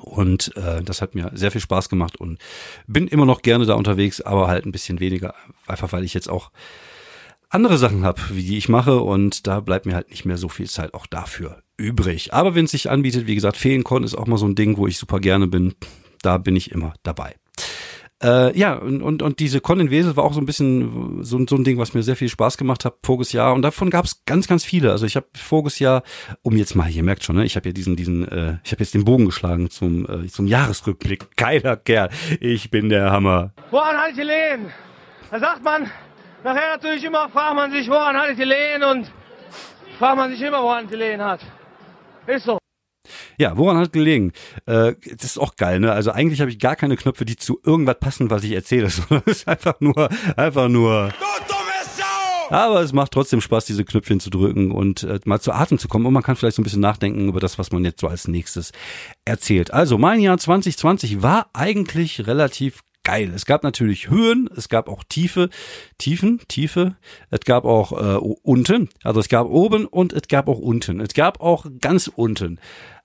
[0.01, 2.39] Und äh, das hat mir sehr viel Spaß gemacht und
[2.87, 5.35] bin immer noch gerne da unterwegs, aber halt ein bisschen weniger,
[5.67, 6.51] einfach weil ich jetzt auch
[7.51, 10.49] andere Sachen habe, wie die ich mache und da bleibt mir halt nicht mehr so
[10.49, 12.33] viel Zeit auch dafür übrig.
[12.33, 14.87] Aber wenn es sich anbietet, wie gesagt, Feenkon ist auch mal so ein Ding, wo
[14.87, 15.75] ich super gerne bin.
[16.23, 17.35] Da bin ich immer dabei.
[18.23, 21.45] Äh, ja, und, und, und diese Con in Wesel war auch so ein bisschen so,
[21.47, 23.53] so ein Ding, was mir sehr viel Spaß gemacht hat voriges Jahr.
[23.53, 24.93] Und davon gab es ganz, ganz viele.
[24.93, 26.03] Also ich habe voriges Jahr,
[26.43, 28.83] um jetzt mal, ihr merkt schon, ne, ich habe ja diesen, diesen, äh, ich habe
[28.83, 31.37] jetzt den Bogen geschlagen zum, äh, zum Jahresrückblick.
[31.37, 32.11] Geiler Kerl.
[32.41, 33.53] Ich bin der Hammer.
[33.71, 34.67] Woran hatte ich die Lehen?
[35.31, 35.91] Da sagt man,
[36.45, 39.11] nachher natürlich immer, fragt man sich, woran hatte ich die Lehen und
[39.99, 41.41] fragt man sich immer, woran die Lehen hat.
[42.27, 42.62] Ist so.
[43.39, 44.33] Ja, woran hat gelegen?
[44.67, 45.93] Äh, das ist auch geil, ne?
[45.93, 49.23] Also eigentlich habe ich gar keine Knöpfe, die zu irgendwas passen, was ich erzähle, sondern
[49.27, 51.13] es ist einfach nur, einfach nur.
[52.51, 55.89] Aber es macht trotzdem Spaß, diese Knöpfchen zu drücken und äh, mal zu Atem zu
[55.89, 56.05] kommen.
[56.05, 58.29] Und man kann vielleicht so ein bisschen nachdenken über das, was man jetzt so als
[58.29, 58.73] nächstes
[59.25, 59.73] erzählt.
[59.73, 63.33] Also mein Jahr 2020 war eigentlich relativ geil.
[63.35, 65.49] Es gab natürlich Höhen, es gab auch Tiefe,
[65.99, 66.97] Tiefen, Tiefe.
[67.31, 71.01] Es gab auch äh, unten, also es gab oben und es gab auch unten.
[71.01, 72.59] Es gab auch ganz unten.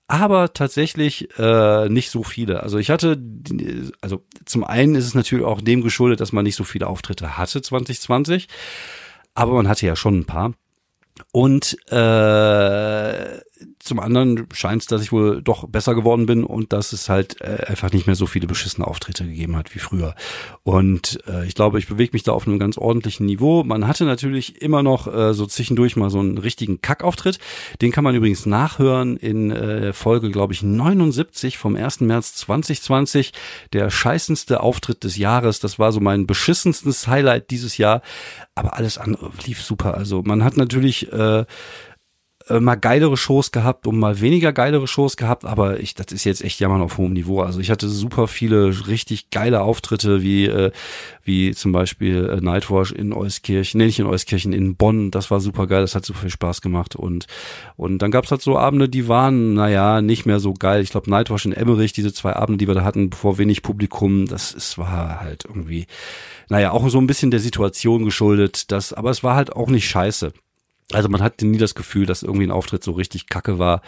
[0.08, 2.64] Aber tatsächlich äh, nicht so viele.
[2.64, 3.22] Also ich hatte,
[4.00, 7.38] also zum einen ist es natürlich auch dem geschuldet, dass man nicht so viele Auftritte
[7.38, 8.48] hatte 2020,
[9.34, 10.54] aber man hatte ja schon ein paar.
[11.38, 13.42] Und äh,
[13.80, 17.42] zum anderen scheint es, dass ich wohl doch besser geworden bin und dass es halt
[17.42, 20.16] äh, einfach nicht mehr so viele beschissene Auftritte gegeben hat wie früher.
[20.64, 23.64] Und äh, ich glaube, ich bewege mich da auf einem ganz ordentlichen Niveau.
[23.64, 27.38] Man hatte natürlich immer noch äh, so zwischendurch mal so einen richtigen Kackauftritt.
[27.82, 32.02] Den kann man übrigens nachhören in äh, Folge, glaube ich, 79 vom 1.
[32.02, 33.32] März 2020.
[33.74, 35.60] Der scheißendste Auftritt des Jahres.
[35.60, 38.02] Das war so mein beschissenstes Highlight dieses Jahr.
[38.56, 39.96] Aber alles andere lief super.
[39.96, 41.27] Also man hat natürlich äh,
[42.50, 46.24] äh, mal geilere Shows gehabt und mal weniger geilere Shows gehabt, aber ich, das ist
[46.24, 47.42] jetzt echt jammern auf hohem Niveau.
[47.42, 50.72] Also ich hatte super viele richtig geile Auftritte, wie, äh,
[51.24, 55.12] wie zum Beispiel äh, Nightwash in Euskirchen, nee, nicht in Euskirchen, in Bonn.
[55.12, 56.96] Das war super geil, das hat super viel Spaß gemacht.
[56.96, 57.28] Und,
[57.76, 60.82] und dann gab's halt so Abende, die waren, naja, nicht mehr so geil.
[60.82, 64.26] Ich glaube, Nightwash in Emmerich, diese zwei Abende, die wir da hatten, bevor wenig Publikum,
[64.26, 65.86] das es war halt irgendwie,
[66.50, 69.88] naja, auch so ein bisschen der Situation geschuldet, das, aber es war halt auch nicht
[69.90, 70.32] scheiße.
[70.94, 73.82] Also man hatte nie das Gefühl, dass irgendwie ein Auftritt so richtig kacke war.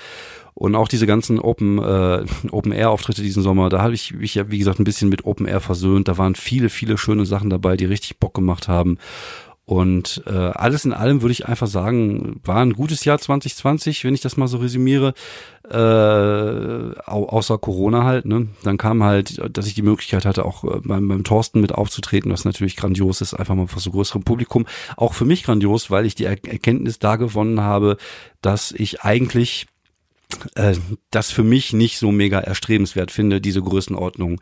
[0.53, 4.35] Und auch diese ganzen Open, äh, Open Air Auftritte diesen Sommer, da habe ich mich
[4.35, 6.09] ja, wie gesagt, ein bisschen mit Open Air versöhnt.
[6.09, 8.97] Da waren viele, viele schöne Sachen dabei, die richtig Bock gemacht haben.
[9.69, 14.15] Und äh, alles in allem würde ich einfach sagen, war ein gutes Jahr 2020, wenn
[14.15, 15.13] ich das mal so resümiere,
[15.69, 18.25] äh, au außer Corona halt.
[18.25, 18.47] Ne?
[18.63, 22.31] Dann kam halt, dass ich die Möglichkeit hatte, auch äh, beim, beim Thorsten mit aufzutreten,
[22.31, 24.65] was natürlich grandios ist, einfach mal vor so größerem Publikum.
[24.97, 27.97] Auch für mich grandios, weil ich die er Erkenntnis da gewonnen habe,
[28.41, 29.67] dass ich eigentlich
[30.55, 30.73] äh,
[31.11, 34.41] das für mich nicht so mega erstrebenswert finde, diese Größenordnung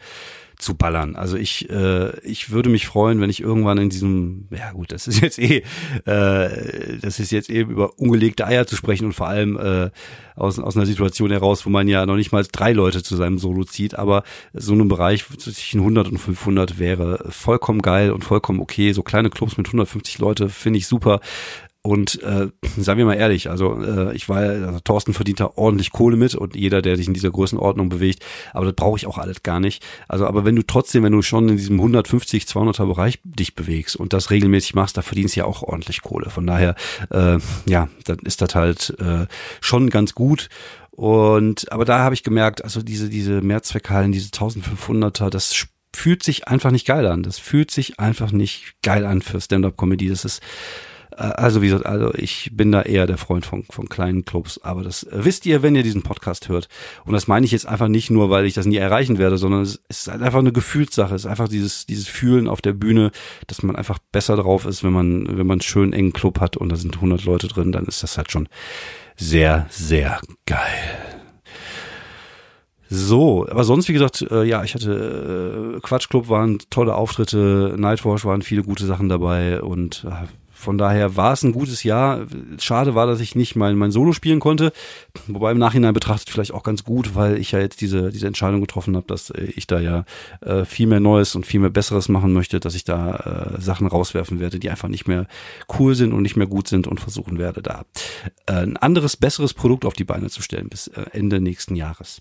[0.57, 1.15] zu ballern.
[1.15, 5.07] Also ich, äh, ich würde mich freuen, wenn ich irgendwann in diesem, ja gut, das
[5.07, 5.63] ist jetzt eh,
[6.05, 9.91] äh, das ist jetzt eben über ungelegte Eier zu sprechen und vor allem äh,
[10.35, 13.37] aus, aus einer Situation heraus, wo man ja noch nicht mal drei Leute zu seinem
[13.37, 18.59] Solo zieht, aber so einem Bereich zwischen 100 und 500 wäre vollkommen geil und vollkommen
[18.59, 18.93] okay.
[18.93, 21.19] So kleine Clubs mit 150 Leute finde ich super.
[21.87, 25.93] Und äh, sagen wir mal ehrlich, also äh, ich war, also Thorsten verdient da ordentlich
[25.93, 29.17] Kohle mit und jeder, der sich in dieser Größenordnung bewegt, aber das brauche ich auch
[29.17, 29.85] alles gar nicht.
[30.09, 33.95] Also aber wenn du trotzdem, wenn du schon in diesem 150, 200er Bereich dich bewegst
[33.95, 36.29] und das regelmäßig machst, da verdienst du ja auch ordentlich Kohle.
[36.29, 36.75] Von daher,
[37.09, 37.37] äh,
[37.69, 39.25] ja, dann ist das halt äh,
[39.61, 40.49] schon ganz gut.
[40.91, 46.49] Und aber da habe ich gemerkt, also diese diese Mehrzweckhallen, diese 1500er, das fühlt sich
[46.49, 47.23] einfach nicht geil an.
[47.23, 50.09] Das fühlt sich einfach nicht geil an für Stand-up-Comedy.
[50.09, 50.41] Das ist
[51.17, 54.83] also wie gesagt, also ich bin da eher der Freund von, von kleinen Clubs, aber
[54.83, 56.69] das äh, wisst ihr, wenn ihr diesen Podcast hört.
[57.05, 59.61] Und das meine ich jetzt einfach nicht nur, weil ich das nie erreichen werde, sondern
[59.61, 61.15] es ist halt einfach eine Gefühlssache.
[61.15, 63.11] Es ist einfach dieses, dieses Fühlen auf der Bühne,
[63.47, 66.55] dass man einfach besser drauf ist, wenn man, wenn man einen schönen engen Club hat
[66.55, 68.47] und da sind 100 Leute drin, dann ist das halt schon
[69.15, 71.17] sehr, sehr geil.
[72.89, 78.23] So, aber sonst, wie gesagt, äh, ja, ich hatte äh, Quatschclub waren tolle Auftritte, Nightwash
[78.23, 80.27] waren viele gute Sachen dabei und äh,
[80.57, 82.25] von daher war es ein gutes Jahr.
[82.59, 84.73] Schade war, dass ich nicht mein, mein Solo spielen konnte.
[85.27, 88.59] Wobei im Nachhinein betrachtet vielleicht auch ganz gut, weil ich ja jetzt diese, diese Entscheidung
[88.61, 90.05] getroffen habe, dass äh, ich da ja
[90.41, 93.85] äh, viel mehr Neues und viel mehr Besseres machen möchte, dass ich da äh, Sachen
[93.87, 95.27] rauswerfen werde, die einfach nicht mehr
[95.77, 97.85] cool sind und nicht mehr gut sind und versuchen werde, da
[98.47, 102.19] äh, ein anderes, besseres Produkt auf die Beine zu stellen bis äh, Ende nächsten Jahres.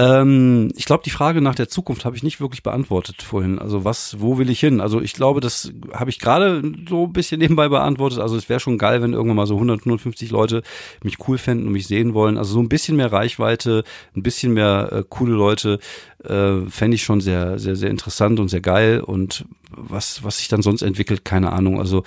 [0.00, 3.58] Ähm, ich glaube, die Frage nach der Zukunft habe ich nicht wirklich beantwortet vorhin.
[3.58, 4.80] Also was, wo will ich hin?
[4.80, 8.18] Also ich glaube, das habe ich gerade so ein bisschen nebenbei beantwortet.
[8.18, 10.62] Also es wäre schon geil, wenn irgendwann mal so 100, 150 Leute
[11.04, 12.38] mich cool fänden und mich sehen wollen.
[12.38, 13.84] Also so ein bisschen mehr Reichweite,
[14.16, 15.78] ein bisschen mehr äh, coole Leute
[16.24, 19.00] äh, fände ich schon sehr, sehr, sehr interessant und sehr geil.
[19.00, 21.78] Und was, was sich dann sonst entwickelt, keine Ahnung.
[21.78, 22.04] Also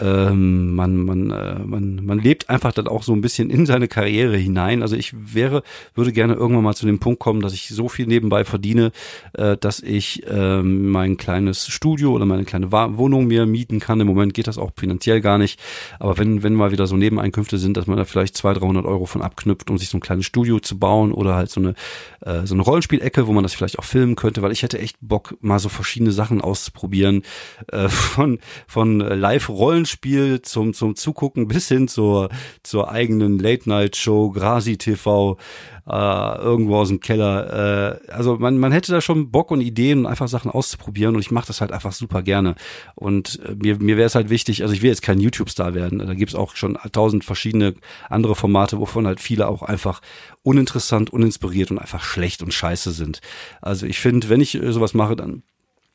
[0.00, 3.88] ähm, man, man, äh, man, man lebt einfach dann auch so ein bisschen in seine
[3.88, 4.82] Karriere hinein.
[4.82, 5.62] Also ich wäre,
[5.94, 8.90] würde gerne irgendwann mal zu dem Punkt bekommen, dass ich so viel nebenbei verdiene,
[9.34, 14.00] äh, dass ich äh, mein kleines Studio oder meine kleine Wohnung mir mieten kann.
[14.00, 15.60] Im Moment geht das auch finanziell gar nicht.
[16.00, 19.06] Aber wenn, wenn mal wieder so Nebeneinkünfte sind, dass man da vielleicht 200, 300 Euro
[19.06, 21.74] von abknüpft, um sich so ein kleines Studio zu bauen oder halt so eine,
[22.22, 24.96] äh, so eine Rollenspielecke, wo man das vielleicht auch filmen könnte, weil ich hätte echt
[25.00, 27.22] Bock, mal so verschiedene Sachen auszuprobieren.
[27.70, 32.30] Äh, von, von Live-Rollenspiel zum, zum Zugucken bis hin zur,
[32.64, 35.38] zur eigenen Late-Night-Show, Grasi TV,
[35.86, 38.00] äh, irgendwo aus dem Keller.
[38.08, 41.30] Äh, also man, man hätte da schon Bock und Ideen, einfach Sachen auszuprobieren und ich
[41.30, 42.54] mache das halt einfach super gerne.
[42.94, 45.98] Und äh, mir, mir wäre es halt wichtig, also ich will jetzt kein YouTube-Star werden,
[45.98, 47.74] da gibt's auch schon tausend verschiedene
[48.08, 50.00] andere Formate, wovon halt viele auch einfach
[50.42, 53.20] uninteressant, uninspiriert und einfach schlecht und scheiße sind.
[53.60, 55.42] Also ich finde, wenn ich äh, sowas mache, dann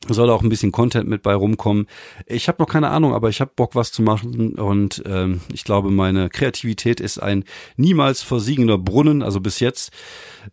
[0.06, 1.86] soll auch ein bisschen Content mit bei rumkommen.
[2.26, 5.64] Ich habe noch keine Ahnung, aber ich habe Bock, was zu machen und ähm, ich
[5.64, 7.44] glaube, meine Kreativität ist ein
[7.76, 9.92] niemals versiegender Brunnen, also bis jetzt.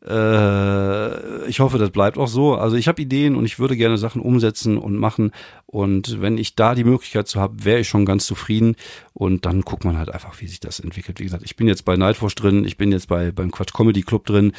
[0.06, 2.56] Äh, ich hoffe, das bleibt auch so.
[2.56, 5.32] Also ich habe Ideen und ich würde gerne Sachen umsetzen und machen
[5.68, 8.76] und wenn ich da die Möglichkeit zu habe, wäre ich schon ganz zufrieden
[9.14, 11.20] und dann guckt man halt einfach, wie sich das entwickelt.
[11.20, 14.04] Wie gesagt, ich bin jetzt bei Nightwatch drin, ich bin jetzt bei beim Quatsch Comedy
[14.04, 14.54] Club drin,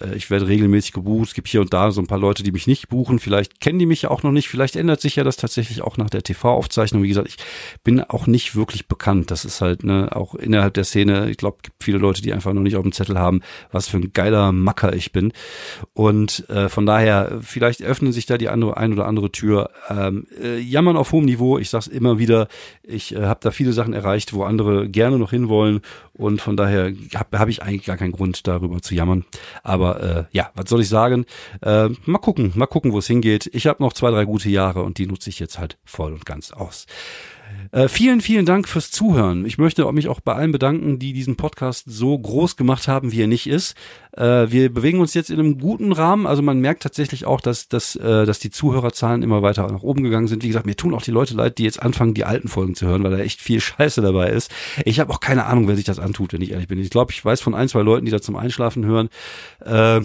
[0.00, 2.52] äh, ich werde regelmäßig gebucht, es gibt hier und da so ein paar Leute, die
[2.52, 5.24] mich nicht buchen, vielleicht kennen die mich ja auch noch nicht, vielleicht ändert sich ja
[5.24, 7.02] das tatsächlich auch nach der TV-Aufzeichnung.
[7.02, 7.36] Wie gesagt, ich
[7.84, 9.30] bin auch nicht wirklich bekannt.
[9.30, 12.52] Das ist halt ne, auch innerhalb der Szene, ich glaube, gibt viele Leute, die einfach
[12.52, 15.32] noch nicht auf dem Zettel haben, was für ein geiler Macker ich bin.
[15.94, 19.70] Und äh, von daher, vielleicht öffnen sich da die andere, ein oder andere Tür.
[19.88, 20.26] Ähm,
[20.58, 22.48] jammern auf hohem Niveau, ich sag's immer wieder,
[22.82, 25.80] ich äh, habe da viele Sachen erreicht, wo andere gerne noch hinwollen
[26.12, 29.24] und von daher habe hab ich eigentlich gar keinen Grund darüber zu jammern.
[29.62, 31.26] Aber äh, ja, was soll ich sagen?
[31.62, 33.50] Äh, mal gucken, mal gucken, wo es hingeht.
[33.52, 36.26] Ich habe noch zwei, drei gute Jahre und die nutze ich jetzt halt voll und
[36.26, 36.86] ganz aus.
[37.70, 39.44] Äh, vielen, vielen Dank fürs Zuhören.
[39.46, 43.22] Ich möchte mich auch bei allen bedanken, die diesen Podcast so groß gemacht haben, wie
[43.22, 43.76] er nicht ist.
[44.16, 46.26] Äh, wir bewegen uns jetzt in einem guten Rahmen.
[46.26, 50.02] Also man merkt tatsächlich auch, dass, dass, äh, dass die Zuhörerzahlen immer weiter nach oben
[50.02, 50.42] gegangen sind.
[50.42, 52.86] Wie gesagt, mir tun auch die Leute leid, die jetzt anfangen, die alten Folgen zu
[52.86, 54.50] hören, weil da echt viel Scheiße dabei ist.
[54.84, 56.78] Ich habe auch keine Ahnung, wer sich das antut, wenn ich ehrlich bin.
[56.78, 59.08] Ich glaube, ich weiß von ein, zwei Leuten, die da zum Einschlafen hören.
[59.64, 60.00] Äh,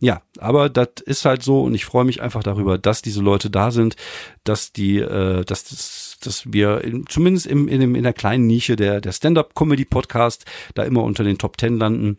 [0.00, 3.50] ja, aber das ist halt so und ich freue mich einfach darüber, dass diese Leute
[3.50, 3.96] da sind,
[4.44, 8.76] dass die, äh, dass das dass wir in, zumindest im, in, in der kleinen Nische
[8.76, 12.18] der, der Stand-Up-Comedy-Podcast da immer unter den Top Ten landen.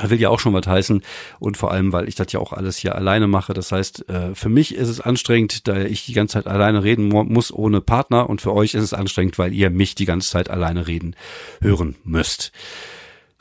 [0.00, 1.02] Will ja auch schon was heißen
[1.40, 3.52] und vor allem, weil ich das ja auch alles hier alleine mache.
[3.54, 7.08] Das heißt, äh, für mich ist es anstrengend, da ich die ganze Zeit alleine reden
[7.08, 10.48] muss ohne Partner und für euch ist es anstrengend, weil ihr mich die ganze Zeit
[10.48, 11.16] alleine reden
[11.60, 12.52] hören müsst.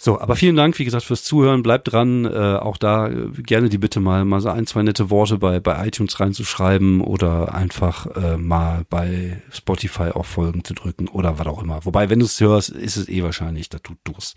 [0.01, 1.61] So, aber vielen Dank, wie gesagt, fürs Zuhören.
[1.61, 2.23] Bleibt dran.
[2.23, 5.59] Äh, auch da äh, gerne die Bitte mal, mal so ein, zwei nette Worte bei,
[5.59, 11.47] bei iTunes reinzuschreiben oder einfach äh, mal bei Spotify auf Folgen zu drücken oder was
[11.47, 11.83] auch immer.
[11.83, 14.35] Wobei, wenn du es hörst, ist es eh wahrscheinlich, da tut du's.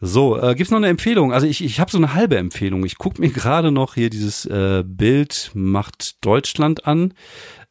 [0.00, 1.30] So, äh, gibt's noch eine Empfehlung?
[1.34, 2.86] Also ich, ich habe so eine halbe Empfehlung.
[2.86, 7.12] Ich guck mir gerade noch hier dieses äh, Bild macht Deutschland an.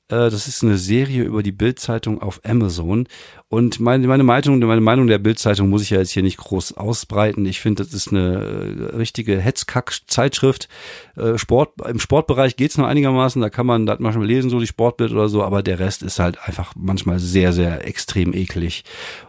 [0.09, 3.07] Äh, das ist eine Serie über die Bildzeitung auf Amazon.
[3.51, 6.77] Und meine, meine Meinung, meine Meinung der Bildzeitung muss ich ja jetzt hier nicht groß
[6.77, 7.45] ausbreiten.
[7.45, 10.67] Ich finde, das ist eine äh, richtige Hetzkack-Zeitschrift.
[11.15, 14.51] Äh, Sport, im Sportbereich geht's noch einigermaßen, da kann man, da hat man schon lesen,
[14.51, 18.33] so die Sportbild oder so, aber der Rest ist halt einfach manchmal sehr, sehr extrem
[18.33, 18.83] eklig.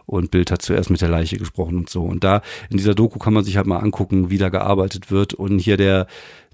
[0.05, 2.03] Und Bild hat zuerst mit der Leiche gesprochen und so.
[2.03, 5.33] Und da, in dieser Doku kann man sich halt mal angucken, wie da gearbeitet wird.
[5.33, 6.05] Und hier der,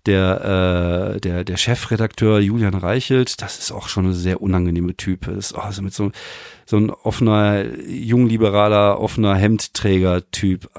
[0.07, 5.27] der, äh, der, der Chefredakteur Julian Reichelt, das ist auch schon eine sehr unangenehme Typ.
[5.27, 6.11] Ist oh, also mit so,
[6.65, 10.69] so ein offener, jungliberaler, offener Hemdträger-Typ.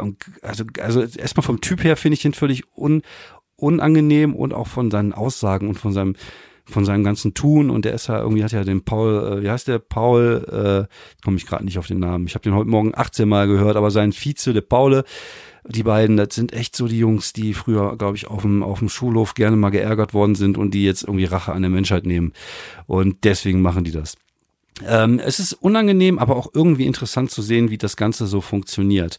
[0.43, 3.03] Also, also erstmal vom Typ her finde ich ihn völlig un,
[3.57, 6.15] unangenehm und auch von seinen Aussagen und von seinem
[6.71, 9.51] von seinem ganzen Tun und der ist ja irgendwie hat ja den Paul, äh, wie
[9.51, 12.27] heißt der Paul, äh, komme ich gerade nicht auf den Namen.
[12.27, 15.05] Ich habe den heute Morgen 18 Mal gehört, aber sein Vize, der Paule,
[15.69, 18.79] die beiden, das sind echt so die Jungs, die früher, glaube ich, auf dem, auf
[18.79, 22.07] dem Schulhof gerne mal geärgert worden sind und die jetzt irgendwie Rache an der Menschheit
[22.07, 22.33] nehmen.
[22.87, 24.17] Und deswegen machen die das.
[24.87, 29.19] Ähm, es ist unangenehm, aber auch irgendwie interessant zu sehen, wie das Ganze so funktioniert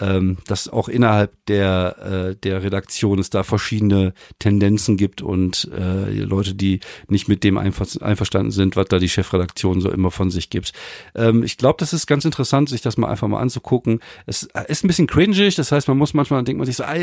[0.00, 6.10] ähm, dass auch innerhalb der, äh, der Redaktion es da verschiedene Tendenzen gibt und äh,
[6.10, 10.30] Leute, die nicht mit dem einver einverstanden sind, was da die Chefredaktion so immer von
[10.30, 10.72] sich gibt.
[11.14, 14.00] Ähm, ich glaube, das ist ganz interessant, sich das mal einfach mal anzugucken.
[14.26, 16.96] Es ist ein bisschen cringig, das heißt, man muss manchmal, denkt man sich so, ah,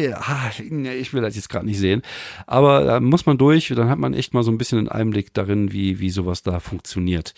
[0.60, 2.02] ich will das jetzt gerade nicht sehen.
[2.48, 5.34] Aber da muss man durch, dann hat man echt mal so ein bisschen einen Einblick
[5.34, 7.34] darin, wie, wie sowas da funktioniert.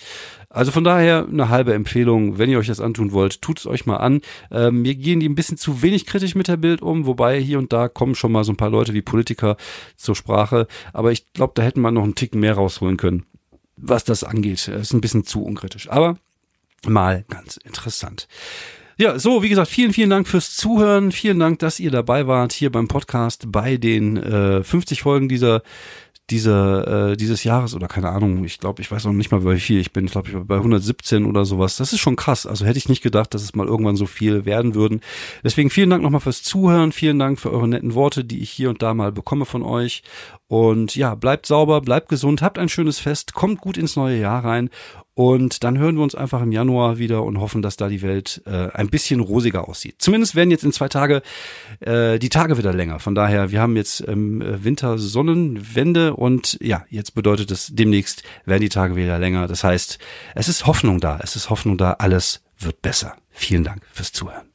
[0.54, 3.86] Also von daher eine halbe Empfehlung, wenn ihr euch das antun wollt, tut es euch
[3.86, 4.22] mal an.
[4.52, 7.58] Ähm, mir gehen die ein bisschen zu wenig kritisch mit der Bild um, wobei hier
[7.58, 9.56] und da kommen schon mal so ein paar Leute wie Politiker
[9.96, 10.68] zur Sprache.
[10.92, 13.26] Aber ich glaube, da hätten wir noch einen Ticken mehr rausholen können,
[13.78, 14.68] was das angeht.
[14.68, 15.90] Ist ein bisschen zu unkritisch.
[15.90, 16.18] Aber
[16.86, 18.28] mal ganz interessant.
[18.98, 21.12] Ja, so, wie gesagt, vielen, vielen Dank fürs Zuhören.
[21.12, 25.64] Vielen Dank, dass ihr dabei wart hier beim Podcast bei den äh, 50 Folgen dieser
[26.32, 29.60] dieser, äh, dieses Jahres oder keine Ahnung, ich glaube, ich weiß noch nicht mal, wie
[29.60, 30.06] viel ich bin.
[30.06, 31.76] Ich glaube, ich war bei 117 oder sowas.
[31.76, 32.46] Das ist schon krass.
[32.46, 35.02] Also hätte ich nicht gedacht, dass es mal irgendwann so viel werden würden.
[35.44, 36.92] Deswegen vielen Dank nochmal fürs Zuhören.
[36.92, 40.04] Vielen Dank für eure netten Worte, die ich hier und da mal bekomme von euch.
[40.48, 44.44] Und ja, bleibt sauber, bleibt gesund, habt ein schönes Fest, kommt gut ins neue Jahr
[44.44, 44.70] rein
[45.14, 48.42] und dann hören wir uns einfach im Januar wieder und hoffen, dass da die Welt
[48.46, 49.96] äh, ein bisschen rosiger aussieht.
[50.00, 51.22] Zumindest werden jetzt in zwei Tage
[51.82, 53.00] äh, die Tage wieder länger.
[53.00, 58.24] Von daher, wir haben jetzt im ähm, Winter Sonnenwende und ja, jetzt bedeutet es, demnächst
[58.46, 59.48] werden die Tage wieder länger.
[59.48, 60.00] Das heißt,
[60.36, 61.20] es ist Hoffnung da.
[61.22, 61.94] Es ist Hoffnung da.
[61.94, 63.16] Alles wird besser.
[63.32, 64.51] Vielen Dank fürs Zuhören.